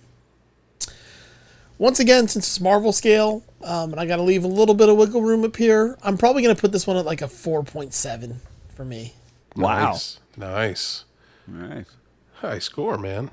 [1.79, 4.89] once again, since it's Marvel scale, um, and I got to leave a little bit
[4.91, 7.27] of wiggle room up here, I'm probably going to put this one at like a
[7.27, 8.37] 4.7
[8.75, 9.15] for me.
[9.57, 9.93] Wow.
[9.93, 10.21] Nice.
[10.37, 11.05] Nice.
[11.49, 11.87] Right.
[12.35, 13.31] High score, man.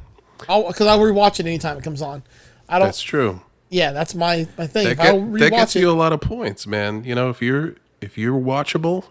[0.47, 2.23] I'll because I'll rewatch it anytime it comes on.
[2.69, 2.87] I don't.
[2.87, 3.41] That's true.
[3.69, 4.85] yeah, that's my my thing.
[4.85, 7.03] That, If I'll get, that gets it, you a lot of points, man.
[7.03, 9.05] You know, if you're if you're watchable,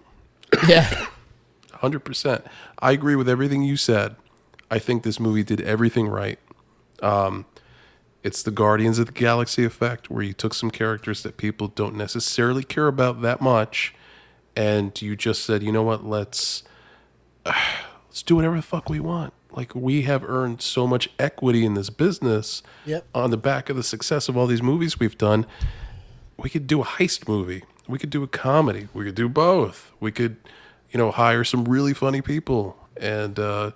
[0.69, 1.07] yeah,
[1.87, 2.45] hundred percent.
[2.81, 4.17] I agree with everything you said.
[4.71, 6.39] I think this movie did everything right.
[7.01, 7.47] Um,
[8.25, 11.95] it's the Guardians of the Galaxy effect, where you took some characters that people don't
[11.95, 13.95] necessarily care about that much,
[14.57, 16.65] and you just said, you know what, let's
[17.47, 19.33] let's do whatever the fuck we want.
[19.53, 23.07] Like we have earned so much equity in this business Yep.
[23.15, 25.47] on the back of the success of all these movies we've done.
[26.37, 27.63] We could do a heist movie.
[27.89, 28.89] We could do a comedy.
[28.93, 29.93] We could do both.
[30.01, 30.37] We could,
[30.91, 33.73] you know, hire some really funny people and uh,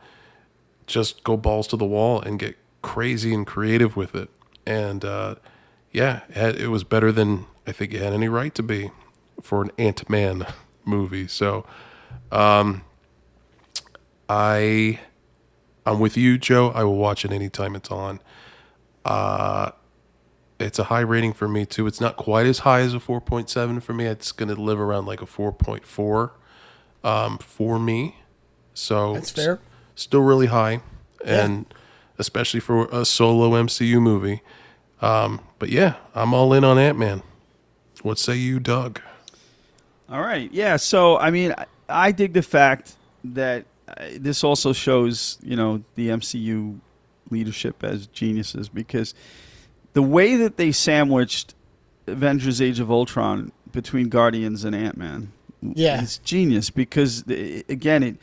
[0.87, 4.31] just go balls to the wall and get crazy and creative with it.
[4.67, 5.37] And uh,
[5.93, 8.91] yeah, it, was better than I think it had any right to be
[9.43, 10.47] for an Ant Man
[10.85, 11.27] movie.
[11.27, 11.67] So,
[12.31, 12.83] um,
[14.29, 15.01] I,
[15.85, 16.71] I'm with you, Joe.
[16.71, 18.21] I will watch it anytime it's on.
[19.05, 19.73] Uh,
[20.61, 21.87] it's a high rating for me too.
[21.87, 24.05] It's not quite as high as a 4.7 for me.
[24.05, 26.31] It's going to live around like a 4.4
[27.05, 28.17] um, for me.
[28.75, 29.55] So That's fair.
[29.55, 29.59] s-
[29.95, 30.81] still really high,
[31.25, 31.67] and
[32.19, 34.43] especially for a solo MCU movie.
[35.03, 37.23] Um, but yeah, I'm all in on Ant Man.
[38.03, 39.01] What say you, Doug?
[40.09, 40.51] All right.
[40.53, 40.77] Yeah.
[40.77, 42.95] So, I mean, I, I dig the fact
[43.25, 46.79] that uh, this also shows, you know, the MCU
[47.31, 49.15] leadership as geniuses because
[49.93, 51.55] the way that they sandwiched
[52.07, 55.33] Avengers Age of Ultron between Guardians and Ant Man
[55.63, 56.03] Yeah.
[56.03, 57.25] it's genius because,
[57.69, 58.17] again, it,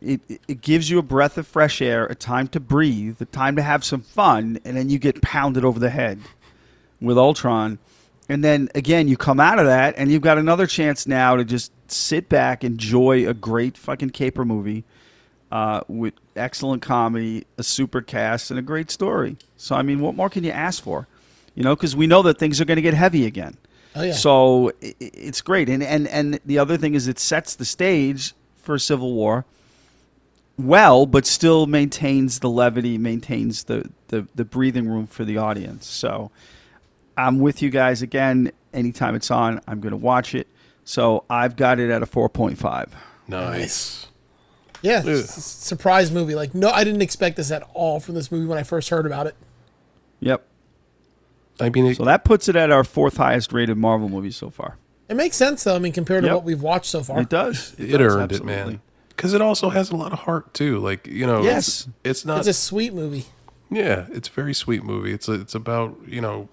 [0.00, 3.56] it, it gives you a breath of fresh air, a time to breathe, a time
[3.56, 6.20] to have some fun, and then you get pounded over the head
[7.00, 7.78] with Ultron.
[8.28, 11.44] And then again, you come out of that, and you've got another chance now to
[11.44, 14.84] just sit back, enjoy a great fucking caper movie
[15.50, 19.36] uh, with excellent comedy, a super cast, and a great story.
[19.56, 21.06] So I mean, what more can you ask for?
[21.54, 23.56] You know, because we know that things are going to get heavy again.
[23.96, 24.12] Oh, yeah.
[24.12, 27.64] So i- i it's great, and and and the other thing is it sets the
[27.64, 29.44] stage for Civil War
[30.58, 35.86] well, but still maintains the levity, maintains the, the, the breathing room for the audience.
[35.86, 36.30] So
[37.16, 38.50] I'm with you guys again.
[38.72, 40.46] Anytime it's on, I'm going to watch it.
[40.84, 42.88] So I've got it at a 4.5.
[43.28, 44.06] Nice.
[44.80, 45.16] Yeah, Ugh.
[45.26, 46.34] surprise movie.
[46.34, 49.04] Like, no, I didn't expect this at all from this movie when I first heard
[49.04, 49.34] about it.
[50.20, 50.42] Yep.
[51.60, 54.50] I mean, it, So that puts it at our fourth highest rated Marvel movie so
[54.50, 54.76] far.
[55.08, 55.76] It makes sense though.
[55.76, 56.34] I mean, compared to Yep.
[56.34, 57.20] what we've watched so far.
[57.20, 57.74] It does.
[57.78, 58.80] it, does, earned it, man.
[59.08, 60.78] Because it also has a lot of heart too.
[60.78, 61.66] Like you know, Yes.
[61.68, 62.38] it's, it's not.
[62.40, 63.24] It's a sweet movie.
[63.70, 65.12] yeah, it's a very sweet movie.
[65.12, 66.48] It's a, it's about you know,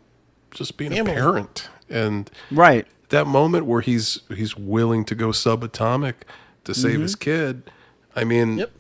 [0.52, 1.12] just being Family.
[1.12, 2.88] a parent and Right.
[3.10, 6.14] that moment where he's he's willing to go subatomic
[6.64, 7.02] to save Mm-hmm.
[7.02, 7.72] his kid.
[8.16, 8.72] I mean, Yep.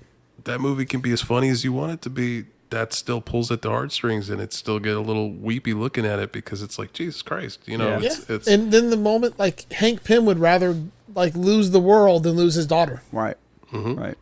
[0.45, 2.45] that movie can be as funny as you want it to be.
[2.73, 6.17] That still pulls at the heartstrings, and it still get a little weepy looking at
[6.17, 7.89] it because it's like Jesus Christ, you know.
[7.89, 7.99] Yeah.
[7.99, 10.75] Yeah, It's, it's and then the moment like Hank Pym would rather
[11.13, 13.03] like lose the world than lose his daughter.
[13.11, 13.37] Right.
[13.71, 13.93] Mm-hmm.
[13.93, 14.17] Right.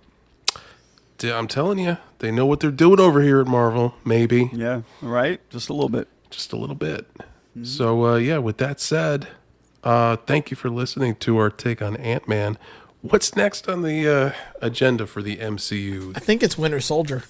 [1.24, 3.94] I'm telling you, they know what they're doing over here at Marvel.
[4.04, 4.82] Maybe Yeah.
[5.02, 5.40] Right.
[5.50, 6.08] Just a little bit.
[6.30, 7.08] just a little bit.
[7.64, 9.28] So uh, yeah, with that said,
[9.84, 12.58] uh, thank you for listening to our take on Ant Man.
[13.02, 14.32] What's next on the uh,
[14.62, 16.16] agenda for the MCU?
[16.16, 17.24] I think it's Winter Soldier.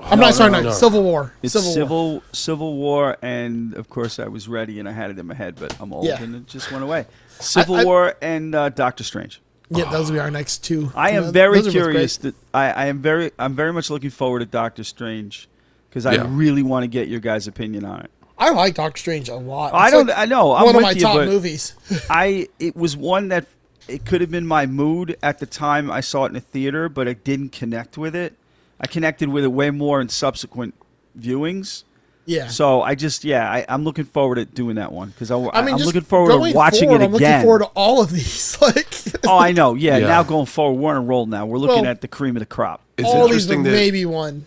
[0.00, 0.74] I'm not sorry, no, no, no.
[0.74, 1.32] Civil War.
[1.42, 2.22] It's Civil, civil, War.
[2.32, 5.56] civil War, and of course I was ready and I had it in my head,
[5.58, 6.22] but I'm old Yeah.
[6.22, 7.06] and it just went away.
[7.40, 9.40] Civil I- War and uh, Doctor Strange.
[9.70, 10.92] Yeah, those will be our next two.
[10.94, 12.16] I am know, very those are both curious.
[12.18, 15.48] That I, I am very, I'm very much looking forward to Doctor Strange
[15.88, 16.26] because I Yeah.
[16.28, 18.10] really want to get your guys' opinion on it.
[18.36, 19.72] I like Doctor Strange a lot.
[19.74, 21.74] I don't, like I know, I'm one of with my you, top but movies.
[22.10, 23.46] I, it was one that
[23.88, 26.88] it could have been my mood at the time I saw it in the theater,
[26.88, 28.34] but I didn't connect with it.
[28.80, 30.74] I connected with it way more in subsequent
[31.18, 31.84] viewings.
[32.26, 32.48] yeah.
[32.48, 35.62] So I just, yeah, I, I'm looking forward to doing that one because I, I
[35.62, 37.30] mean, am just looking forward to watching forward, it I'm again.
[37.32, 38.58] looking forward to all of these.
[38.62, 38.88] like
[39.26, 39.74] oh, I know.
[39.74, 40.06] Yeah, Yeah.
[40.08, 41.46] now going forward, we're on a roll now.
[41.46, 42.80] We're looking Well, at the cream of the crop.
[42.96, 44.46] It's all these, interesting but that maybe one.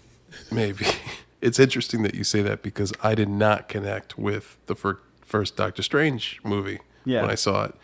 [0.52, 0.86] maybe
[1.42, 5.56] it's interesting that you say that because I did not connect with the fir- first
[5.56, 7.22] Doctor Strange movie Yeah.
[7.22, 7.76] when I saw it.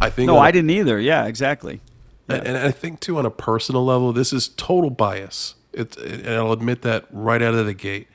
[0.00, 1.00] I think No, on a- I didn't either.
[1.00, 1.80] Yeah, exactly.
[2.28, 5.54] And, and I think too, on a personal level, this is total bias.
[5.72, 8.08] It's, and I'll admit that right out of the gate.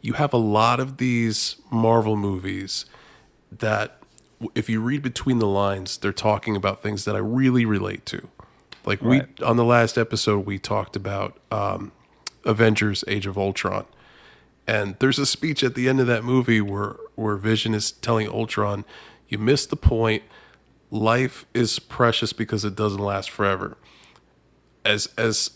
[0.00, 2.86] You have a lot of these Marvel movies
[3.50, 3.98] that,
[4.54, 8.28] if you read between the lines, they're talking about things that I really relate to.
[8.84, 9.28] Like Right.
[9.38, 11.92] we on the last episode, we talked about um,
[12.44, 13.86] Avengers: Age of Ultron,
[14.66, 18.28] and there's a speech at the end of that movie where where Vision is telling
[18.28, 18.84] Ultron,
[19.28, 20.24] "You missed the point.
[20.90, 23.76] Life is precious because it doesn't last forever."
[24.84, 25.52] As as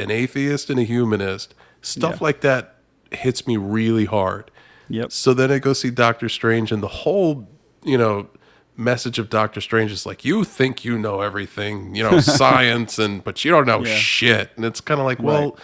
[0.00, 2.24] an atheist and a humanist, stuff Yeah.
[2.24, 2.76] like that
[3.12, 4.50] hits me really hard.
[4.88, 5.12] Yep.
[5.12, 7.48] So then I go see Doctor Strange, and the whole,
[7.84, 8.28] you know,
[8.76, 13.22] message of Doctor Strange is like, you think you know everything, you know, science, and
[13.22, 13.94] but you don't know Yeah.
[13.94, 14.50] shit.
[14.56, 15.60] And it's kind of like, well, Right.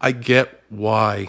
[0.00, 1.28] I get why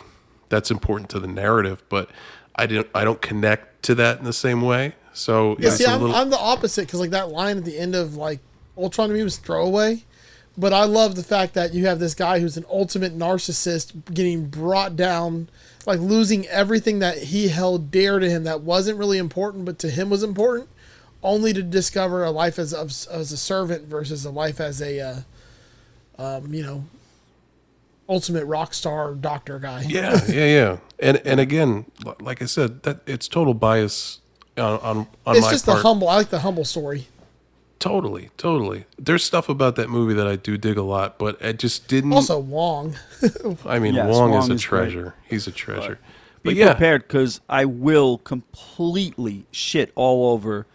[0.50, 2.10] that's important to the narrative, but
[2.56, 4.96] I didn't, I don't connect to that in the same way.
[5.14, 7.66] So Yeah, it's see, a I'm, little, I'm the opposite because like that line at
[7.66, 8.40] the end of like
[8.78, 10.04] Ultron to me was throwaway,
[10.60, 14.48] but I love the fact that you have this guy who's an ultimate narcissist getting
[14.48, 15.48] brought down,
[15.86, 19.90] like losing everything that he held dear to him that wasn't really important, but to
[19.90, 20.68] him was important,
[21.24, 25.00] only to discover a life as as, as a servant versus a life as a,
[25.00, 25.22] uh,
[26.18, 26.84] um, you know,
[28.10, 29.86] ultimate rock star doctor guy.
[29.88, 30.78] yeah, yeah, yeah.
[31.00, 31.86] And and again,
[32.20, 34.20] like I said, that it's total bias
[34.58, 35.78] on on, on it's my just part.
[35.78, 36.10] the humble.
[36.10, 37.08] I like the humble story.
[37.80, 38.86] Totally, totally.
[38.98, 42.12] There's stuff about that movie that I do dig a lot, but it just didn't.
[42.12, 42.96] Also, Wong.
[43.66, 44.80] I mean, Yes, Wong, Wong is a is great.
[44.92, 45.16] treasure.
[45.26, 45.98] He's a treasure.
[46.44, 50.68] Be But yeah, prepared because I will completely shit all over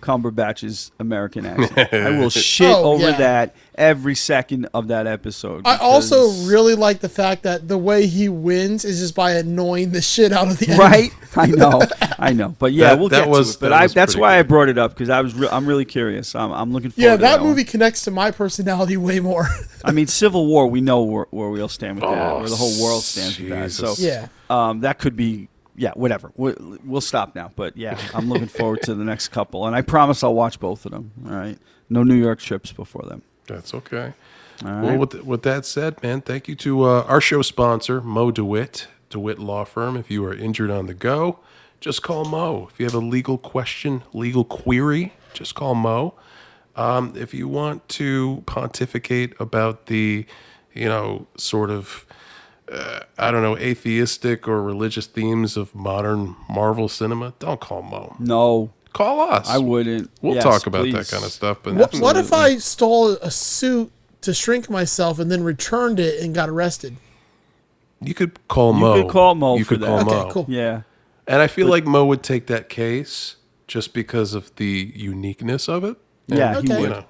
[0.00, 1.92] Cumberbatch's American accent.
[1.92, 3.16] I will shit Oh, over yeah.
[3.18, 5.62] that every second of that episode.
[5.66, 9.90] I also really like the fact that the way he wins is just by annoying
[9.92, 10.78] the shit out of the enemy.
[10.80, 11.10] right.
[11.36, 11.80] I know,
[12.18, 13.60] I know, but yeah, That- we'll that get was- to it.
[13.60, 15.48] But that I, was that's pretty why I brought it up because I was re-
[15.50, 16.34] I'm really curious.
[16.34, 17.04] I'm, I'm looking forward.
[17.04, 17.50] Yeah, to that one.
[17.50, 19.46] movie connects to my personality way more.
[19.84, 20.66] I mean, Civil War.
[20.66, 23.38] We know where, where we all stand with that, Oh, where the whole world stands
[23.38, 23.70] with that.
[23.70, 24.26] So yeah.
[24.50, 25.48] um, that could be
[25.80, 26.30] yeah, whatever.
[26.36, 27.50] We'll, we'll stop now.
[27.56, 30.84] But yeah, I'm looking forward to the next couple, and I promise I'll watch both
[30.84, 31.10] of them.
[31.26, 31.58] All right,
[31.88, 33.22] no New York trips before them.
[33.46, 34.12] that's okay.
[34.62, 38.30] All Well, with, with that said, man, thank you to uh, our show sponsor, Mo
[38.30, 39.96] DeWitt, DeWitt Law Firm.
[39.96, 41.38] If you are injured on the go,
[41.80, 42.68] just call Mo.
[42.70, 46.12] If you have a legal question, legal query, just call Mo.
[46.76, 50.26] Um, if you want to pontificate about the,
[50.74, 52.04] you know, sort of,
[52.70, 58.16] uh, I don't know, atheistic or religious themes of modern Marvel cinema, don't call Mo.
[58.18, 59.48] No, Call us.
[59.48, 60.10] I wouldn't.
[60.20, 60.94] We'll Yes, talk about please.
[60.94, 61.58] that kind of stuff.
[61.62, 63.92] But What, what if I stole a suit
[64.22, 66.96] to shrink myself and then returned it and got arrested?
[68.00, 68.94] you could call You Mo.
[68.96, 69.86] You could call Mo You for could that.
[69.86, 70.30] call Okay, Mo.
[70.32, 70.46] cool.
[70.48, 70.82] Yeah.
[71.28, 73.36] And I feel like Mo would take that case
[73.68, 75.96] just because of the uniqueness of it.
[76.28, 76.90] And, Yeah, he you would.
[76.90, 77.04] know,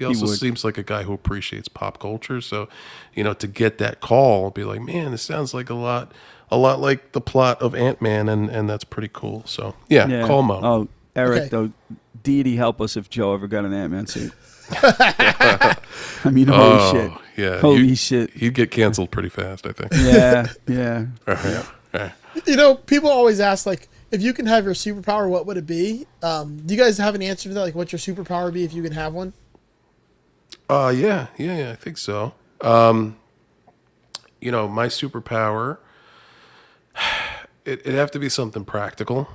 [0.00, 0.38] he also would.
[0.38, 2.40] seems like a guy who appreciates pop culture.
[2.40, 2.68] So,
[3.14, 6.12] you know, to get that call, be like, man, this sounds like a lot,
[6.50, 9.42] a lot like the plot of Ant Man, and and that's pretty cool.
[9.46, 10.26] So, yeah, Yeah.
[10.26, 10.60] call Mo.
[10.62, 11.48] Oh, Eric, Okay.
[11.48, 11.70] though,
[12.22, 14.32] deity help us if Joe ever got an Ant Man suit.
[14.82, 15.76] I
[16.30, 17.12] mean, holy Oh, shit.
[17.44, 18.30] yeah, Holy you- shit.
[18.30, 19.92] He'd get canceled pretty fast, I think.
[19.94, 21.06] Yeah, yeah.
[21.26, 21.62] Yeah.
[21.94, 22.12] Yeah.
[22.46, 25.66] You know, people always ask like, if you can have your superpower, what would it
[25.66, 26.06] be?
[26.22, 27.60] Um, do you guys have an answer to that?
[27.60, 29.32] Like, what's your superpower be if you can have one?
[30.70, 32.34] Uh yeah, yeah, yeah, I think so.
[32.60, 33.16] Um
[34.40, 35.78] you know, my superpower
[37.64, 39.28] it, it'd have to be something practical.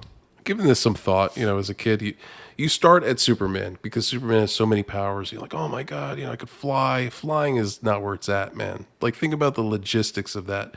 [0.43, 2.13] Giving this some thought, you know, as a kid, you
[2.57, 5.31] you start at Superman because Superman has so many powers.
[5.31, 7.09] You're like, oh my god, you know, I could fly.
[7.09, 8.85] Flying is not where it's at, man.
[9.01, 10.75] Like, think about the logistics of that.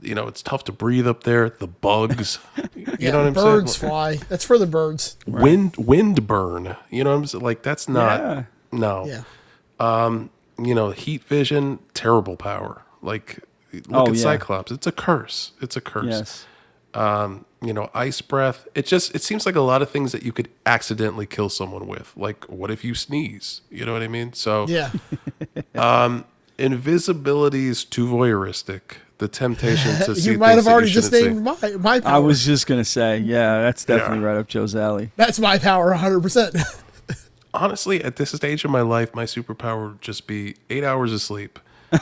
[0.00, 1.50] You know, it's tough to breathe up there.
[1.50, 2.38] The bugs,
[2.76, 3.56] you know what I'm birds saying?
[3.60, 4.16] Birds fly.
[4.28, 5.16] That's for the birds.
[5.26, 6.76] Wind, wind burn.
[6.88, 7.42] You know what I'm saying?
[7.42, 8.20] Like, that's not.
[8.20, 8.44] Yeah.
[8.70, 9.22] No Yeah.
[9.80, 12.82] You know, heat vision, terrible power.
[13.02, 13.40] Like,
[13.72, 14.22] look Oh, at yeah.
[14.22, 14.72] Cyclops.
[14.72, 15.52] It's a curse.
[15.60, 16.06] It's a curse.
[16.06, 16.46] Yes.
[17.60, 18.68] You know, ice breath.
[18.76, 21.88] It just, it seems like a lot of things that you could accidentally kill someone
[21.88, 22.12] with.
[22.16, 23.62] Like, what if you sneeze?
[23.68, 24.32] You know what I mean?
[24.32, 24.90] So, Yeah.
[25.74, 26.24] um
[26.56, 28.80] invisibility is too voyeuristic.
[29.18, 31.42] The temptation to see you might have already just named see.
[31.42, 32.12] my, my power.
[32.14, 34.26] I was just going to say, yeah, that's definitely Yeah.
[34.26, 35.10] right up Joe's alley.
[35.16, 36.82] That's my power 100%.
[37.58, 41.20] Honestly, at this stage of my life, my superpower would just be eight hours of
[41.20, 41.58] sleep.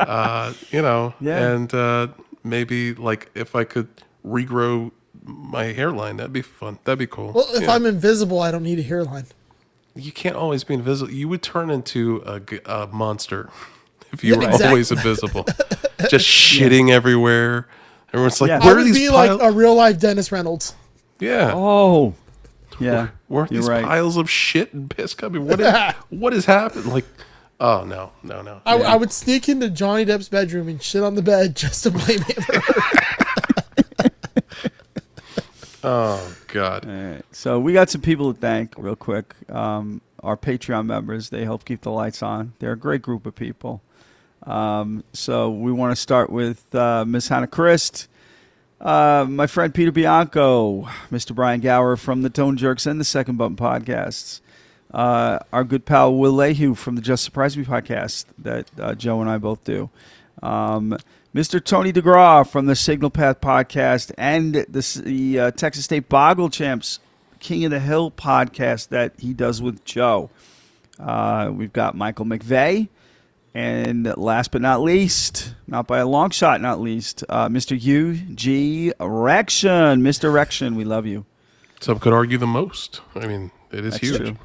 [0.00, 1.52] uh, you know, Yeah.
[1.52, 2.08] and uh,
[2.44, 3.88] maybe like if I could
[4.26, 4.90] regrow
[5.24, 6.78] my hairline, that'd be fun.
[6.84, 7.32] That'd be cool.
[7.32, 7.72] well, if Yeah.
[7.74, 9.26] I'm invisible, I don't need a hairline.
[9.94, 11.12] you can't always be invisible.
[11.12, 12.22] You would turn into
[12.66, 13.50] a monster
[14.12, 14.68] if you Yeah, were exactly.
[14.68, 15.44] always invisible,
[16.08, 17.68] just shitting everywhere.
[18.08, 18.58] Everyone's like, Yeah.
[18.60, 20.74] I "Where are would these be piles?" like a real life Dennis Reynolds.
[21.20, 22.14] yeah, Oh,
[22.80, 23.08] yeah.
[23.28, 23.84] where you're these right.
[23.84, 25.46] piles of shit and piss coming?
[25.46, 26.86] What is, what has happened?
[26.86, 27.04] Like,
[27.60, 28.60] oh no, no, no.
[28.66, 31.90] I, I would sneak into Johnny Depp's bedroom and shit on the bed just to
[31.90, 32.44] blame him.
[35.84, 36.86] oh God.
[36.86, 37.24] All right.
[37.32, 39.34] So we got some people to thank real quick.
[39.50, 42.52] Um, our Patreon members, they help keep the lights on.
[42.58, 43.82] They're a great group of people.
[44.44, 48.08] Um, so we want to start with uh, Miss Hannah Christ,
[48.82, 51.34] uh, my friend Peter Bianco, Mr.
[51.34, 54.40] Brian Gower from the Tone Jerks and the Second Button podcasts,
[54.92, 59.20] uh, our good pal Will Lehue from the Just Surprise Me podcast that uh, Joe
[59.20, 59.88] and I both do.
[60.42, 60.98] Um,
[61.34, 61.64] Mr.
[61.64, 66.98] Tony DeGraw from the Signal Path podcast and the, the uh, Texas State Boggle Champs
[67.38, 70.28] King of the Hill podcast that he does with Joe.
[70.98, 72.88] Uh, we've got Michael McVeigh.
[73.54, 77.78] And last but not least, not by a long shot, not least, uh, Mr.
[77.80, 78.92] U.G.
[78.98, 80.02] Erection.
[80.02, 80.24] Mr.
[80.24, 81.26] Erection, we love you.
[81.80, 83.02] Some could argue the most.
[83.14, 84.16] I mean, it is That's huge.
[84.16, 84.36] true.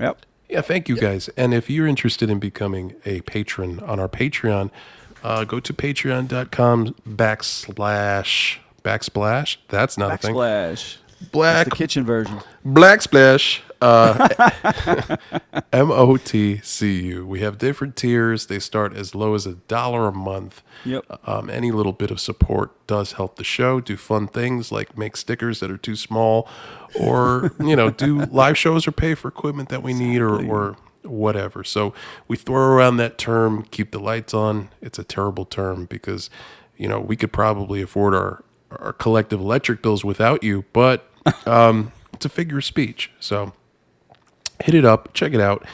[0.00, 0.24] Yep.
[0.48, 1.28] Yeah, thank you guys.
[1.36, 4.70] And if you're interested in becoming a patron on our Patreon,
[5.22, 9.56] uh, go to patreon.com backslash backsplash.
[9.68, 10.34] That's not a thing.
[10.34, 10.96] Backsplash.
[11.32, 12.40] Black The kitchen version.
[12.64, 13.62] Black Splash.
[13.80, 15.16] Uh,
[15.72, 17.26] M O T C U.
[17.26, 18.46] We have different tiers.
[18.46, 20.62] They start as low as a dollar a month.
[20.84, 21.04] Yep.
[21.28, 23.80] Um, any little bit of support does help the show.
[23.80, 26.48] Do fun things like make stickers that are too small,
[26.98, 30.76] or you know, do live shows or pay for equipment that we need, or or
[31.02, 31.62] whatever.
[31.62, 31.94] So
[32.26, 33.62] we throw around that term.
[33.70, 34.70] Keep the lights on.
[34.80, 36.30] It's a terrible term because
[36.76, 41.08] you know we could probably afford our our collective electric bills without you, but
[41.46, 43.10] um, it's a figure of speech.
[43.20, 43.52] So
[44.62, 45.66] hit it up, check it out,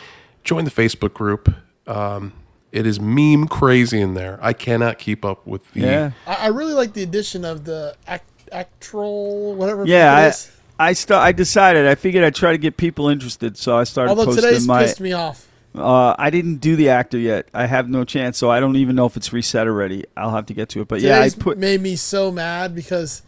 [0.43, 1.53] join the Facebook group.
[1.87, 2.33] Um,
[2.73, 4.39] it is meme crazy in there.
[4.43, 5.81] I cannot keep up with the.
[5.81, 6.11] Yeah.
[6.27, 9.87] I, I really like the addition of the act, Actorle, whatever.
[9.87, 10.51] Yeah, it I, is.
[10.79, 14.11] I, st- I decided, I figured I'd try to get people interested, so I started
[14.11, 14.83] Although posting today's my.
[14.83, 15.49] pissed me off.
[15.75, 17.49] Uh, I didn't do the actor yet.
[17.53, 20.05] I have no chance, so I don't even know if it's reset already.
[20.17, 20.89] I'll have to get to it.
[20.89, 21.59] But yeah, I Today's put.
[21.59, 23.23] made me so mad because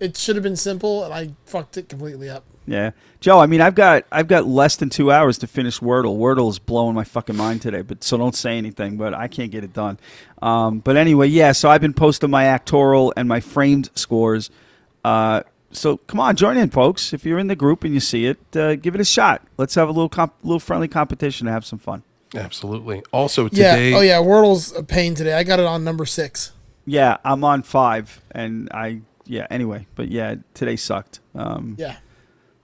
[0.00, 2.44] it should have been simple and I fucked it completely up.
[2.66, 3.38] Yeah, Joe.
[3.40, 6.16] I mean, I've got I've got less than two hours to finish Wordle.
[6.18, 7.82] Wordle is blowing my fucking mind today.
[7.82, 8.96] But so don't say anything.
[8.96, 9.98] But I can't get it done.
[10.40, 11.52] Um, but anyway, yeah.
[11.52, 14.50] So I've been posting my Actorle and my framed scores.
[15.04, 15.42] Uh,
[15.74, 17.12] so come on, join in, folks.
[17.12, 19.42] If you're in the group and you see it, uh, give it a shot.
[19.58, 22.02] Let's have a little comp- little friendly competition to have some fun.
[22.34, 23.02] Absolutely.
[23.12, 23.74] Also Yeah.
[23.76, 24.18] today, Oh yeah.
[24.18, 25.34] Wordle's a pain today.
[25.34, 26.52] I got it on number six.
[26.86, 29.46] Yeah, I'm on five, and I yeah.
[29.50, 31.20] Anyway, but yeah, today sucked.
[31.34, 31.96] Um, Yeah.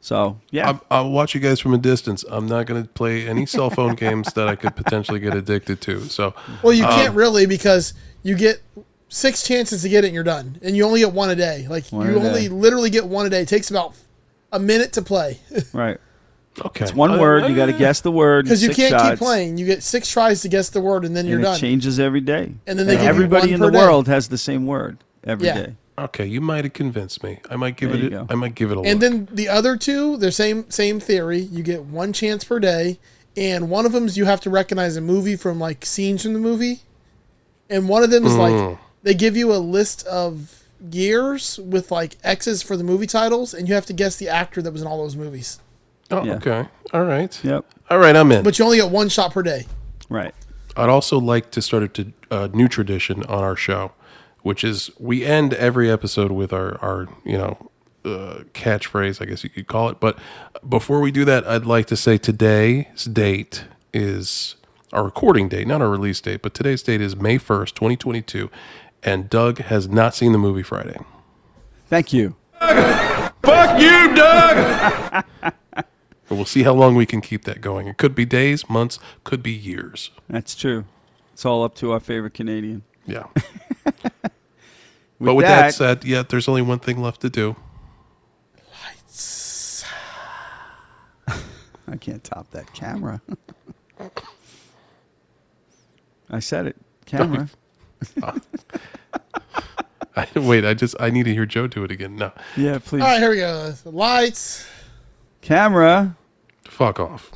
[0.00, 2.24] so yeah, I'll, I'll watch you guys from a distance.
[2.28, 5.80] I'm not going to play any cell phone games that I could potentially get addicted
[5.82, 6.00] to.
[6.08, 8.60] So, Well, you Um, can't really because you get
[9.10, 11.66] six chances to get it and you're done, and you only get one a day.
[11.68, 12.48] Like One you a only day.
[12.48, 13.42] literally get one a day.
[13.42, 13.94] It takes about
[14.52, 15.38] a minute to play
[15.72, 15.98] right.
[16.64, 16.84] okay.
[16.84, 17.44] It's one Uh, word.
[17.48, 19.58] You got to uh, guess the word because you can't keep playing.
[19.58, 21.58] You get six tries to guess the word, and then you're and it done.
[21.60, 22.52] changes every day.
[22.66, 23.78] And then they give you everybody one in per the day.
[23.78, 25.74] world has the same word every day.
[25.98, 26.04] Yeah.
[26.04, 27.40] Okay, you might have convinced me.
[27.50, 28.10] I might give There it.
[28.10, 28.26] go.
[28.30, 29.00] A, I might give it a And look.
[29.00, 31.40] then the other two, they're same same theory.
[31.40, 32.98] You get one chance per day,
[33.36, 36.32] and one of them is you have to recognize a movie from like scenes from
[36.32, 36.80] the movie,
[37.68, 38.70] and one of them is Mm.
[38.70, 43.55] like they give you a list of years with like X's for the movie titles,
[43.55, 45.60] and you have to guess the actor that was in all those movies.
[46.10, 46.35] oh, yeah.
[46.35, 46.68] okay.
[46.93, 47.39] All right.
[47.44, 47.64] Yep.
[47.90, 48.16] All right.
[48.16, 48.43] I'm in.
[48.43, 49.66] But you only get one shot per day.
[50.09, 50.35] Right.
[50.77, 53.93] I'd also like to start a t- a new tradition on our show,
[54.43, 57.70] which is we end every episode with our, our you know,
[58.05, 60.01] uh, catchphrase, I guess you could call it.
[60.01, 60.18] But
[60.66, 64.56] before we do that, I'd like to say today's date is
[64.93, 68.51] our recording date, not our release date, but today's date is May 1st, 2022.
[69.02, 70.98] And Doug has not seen the movie Friday.
[71.89, 72.36] Thank you.
[72.60, 75.24] Fuck you, Doug!
[75.40, 75.86] but
[76.28, 77.89] we'll see how long we can keep that going.
[77.89, 80.10] It could be days, months, could be years.
[80.28, 80.85] That's true.
[81.32, 82.82] It's all up to our favorite Canadian.
[83.06, 83.24] Yeah.
[85.18, 87.56] but with that, said, yeah, there's only one thing left to do.
[88.85, 89.85] Lights.
[91.28, 93.22] I can't top that camera.
[96.31, 96.77] I said it.
[97.06, 97.48] Camera.
[100.16, 102.16] I, wait, I just I need to hear Joe do it again.
[102.16, 103.02] No, yeah, please.
[103.02, 103.74] All right, here we go.
[103.85, 104.66] Lights.
[105.43, 106.16] Camera.
[106.68, 107.31] fuck off.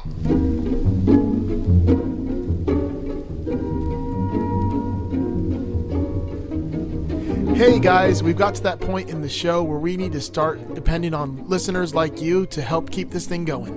[7.55, 10.75] Hey guys, we've got to that point in the show where we need to start
[10.75, 13.73] depending on listeners like you to help keep this thing going.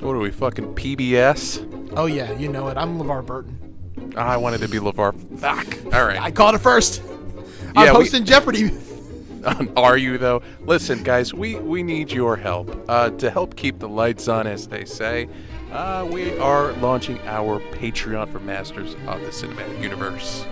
[0.00, 1.90] What are we fucking PBS?
[1.96, 2.76] Oh yeah, you know it.
[2.76, 3.61] I'm LeVar Burton.
[4.16, 5.38] I wanted to be LeVar.
[5.38, 5.94] Fuck.
[5.94, 6.20] All right.
[6.20, 7.02] I called it first.
[7.04, 8.70] Yeah, I'm we- hosting Jeopardy.
[9.76, 10.40] Are you though?
[10.60, 14.68] Listen, guys, we we need your help uh, to help keep the lights on, as
[14.68, 15.28] they say.
[15.72, 20.44] Uh, we are launching our Patreon for Masters of the Cinematic Universe.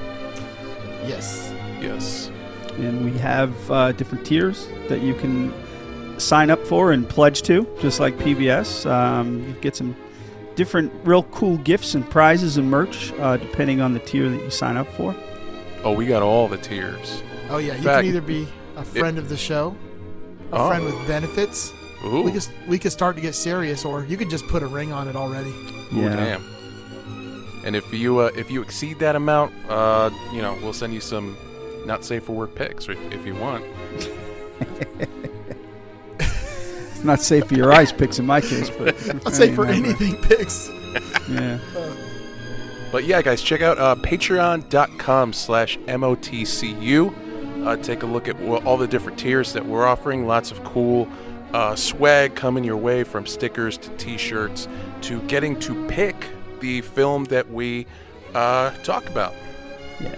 [1.07, 1.53] Yes.
[1.81, 2.31] Yes.
[2.79, 5.53] And we have uh, different tiers that you can
[6.19, 8.91] sign up for and pledge to, just like PBS.
[8.91, 9.95] Um, you get some
[10.61, 14.51] different, real cool gifts and prizes and merch, uh, depending on the tier that you
[14.51, 15.15] sign up for.
[15.85, 17.23] Oh, we got all the tiers.
[17.49, 18.47] Oh yeah, you Fact- can either be
[18.77, 19.75] a friend of the show,
[20.53, 20.69] a Oh.
[20.69, 21.73] friend with benefits.
[22.05, 22.21] Ooh.
[22.23, 24.93] We could we could start to get serious, or you could just put a ring
[24.93, 25.55] on it already.
[25.95, 26.43] Ooh, damn.
[27.65, 31.01] And if you uh, if you exceed that amount, uh, you know, we'll send you
[31.01, 31.37] some
[31.87, 33.65] not safe for work pics if, if you want.
[37.01, 38.95] It's not safe for your eyes picks in my case, but
[39.27, 40.69] I'll say for Yeah, anything picks.
[41.31, 41.59] Yeah.
[42.93, 47.65] But yeah, guys, check out uh, patreon.com slash MOTCU.
[47.67, 50.27] Uh, take a look at all the different tiers that we're offering.
[50.27, 51.09] Lots of cool
[51.55, 54.69] uh, swag coming your way from stickers to t-shirts
[55.03, 56.17] to getting to pick
[56.59, 57.87] the film that we
[58.35, 59.33] uh, talk about.
[60.01, 60.17] Yeah.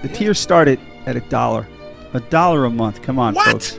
[0.00, 1.68] The tiers started at a dollar.
[2.14, 3.02] A dollar a month.
[3.02, 3.78] Come on, folks.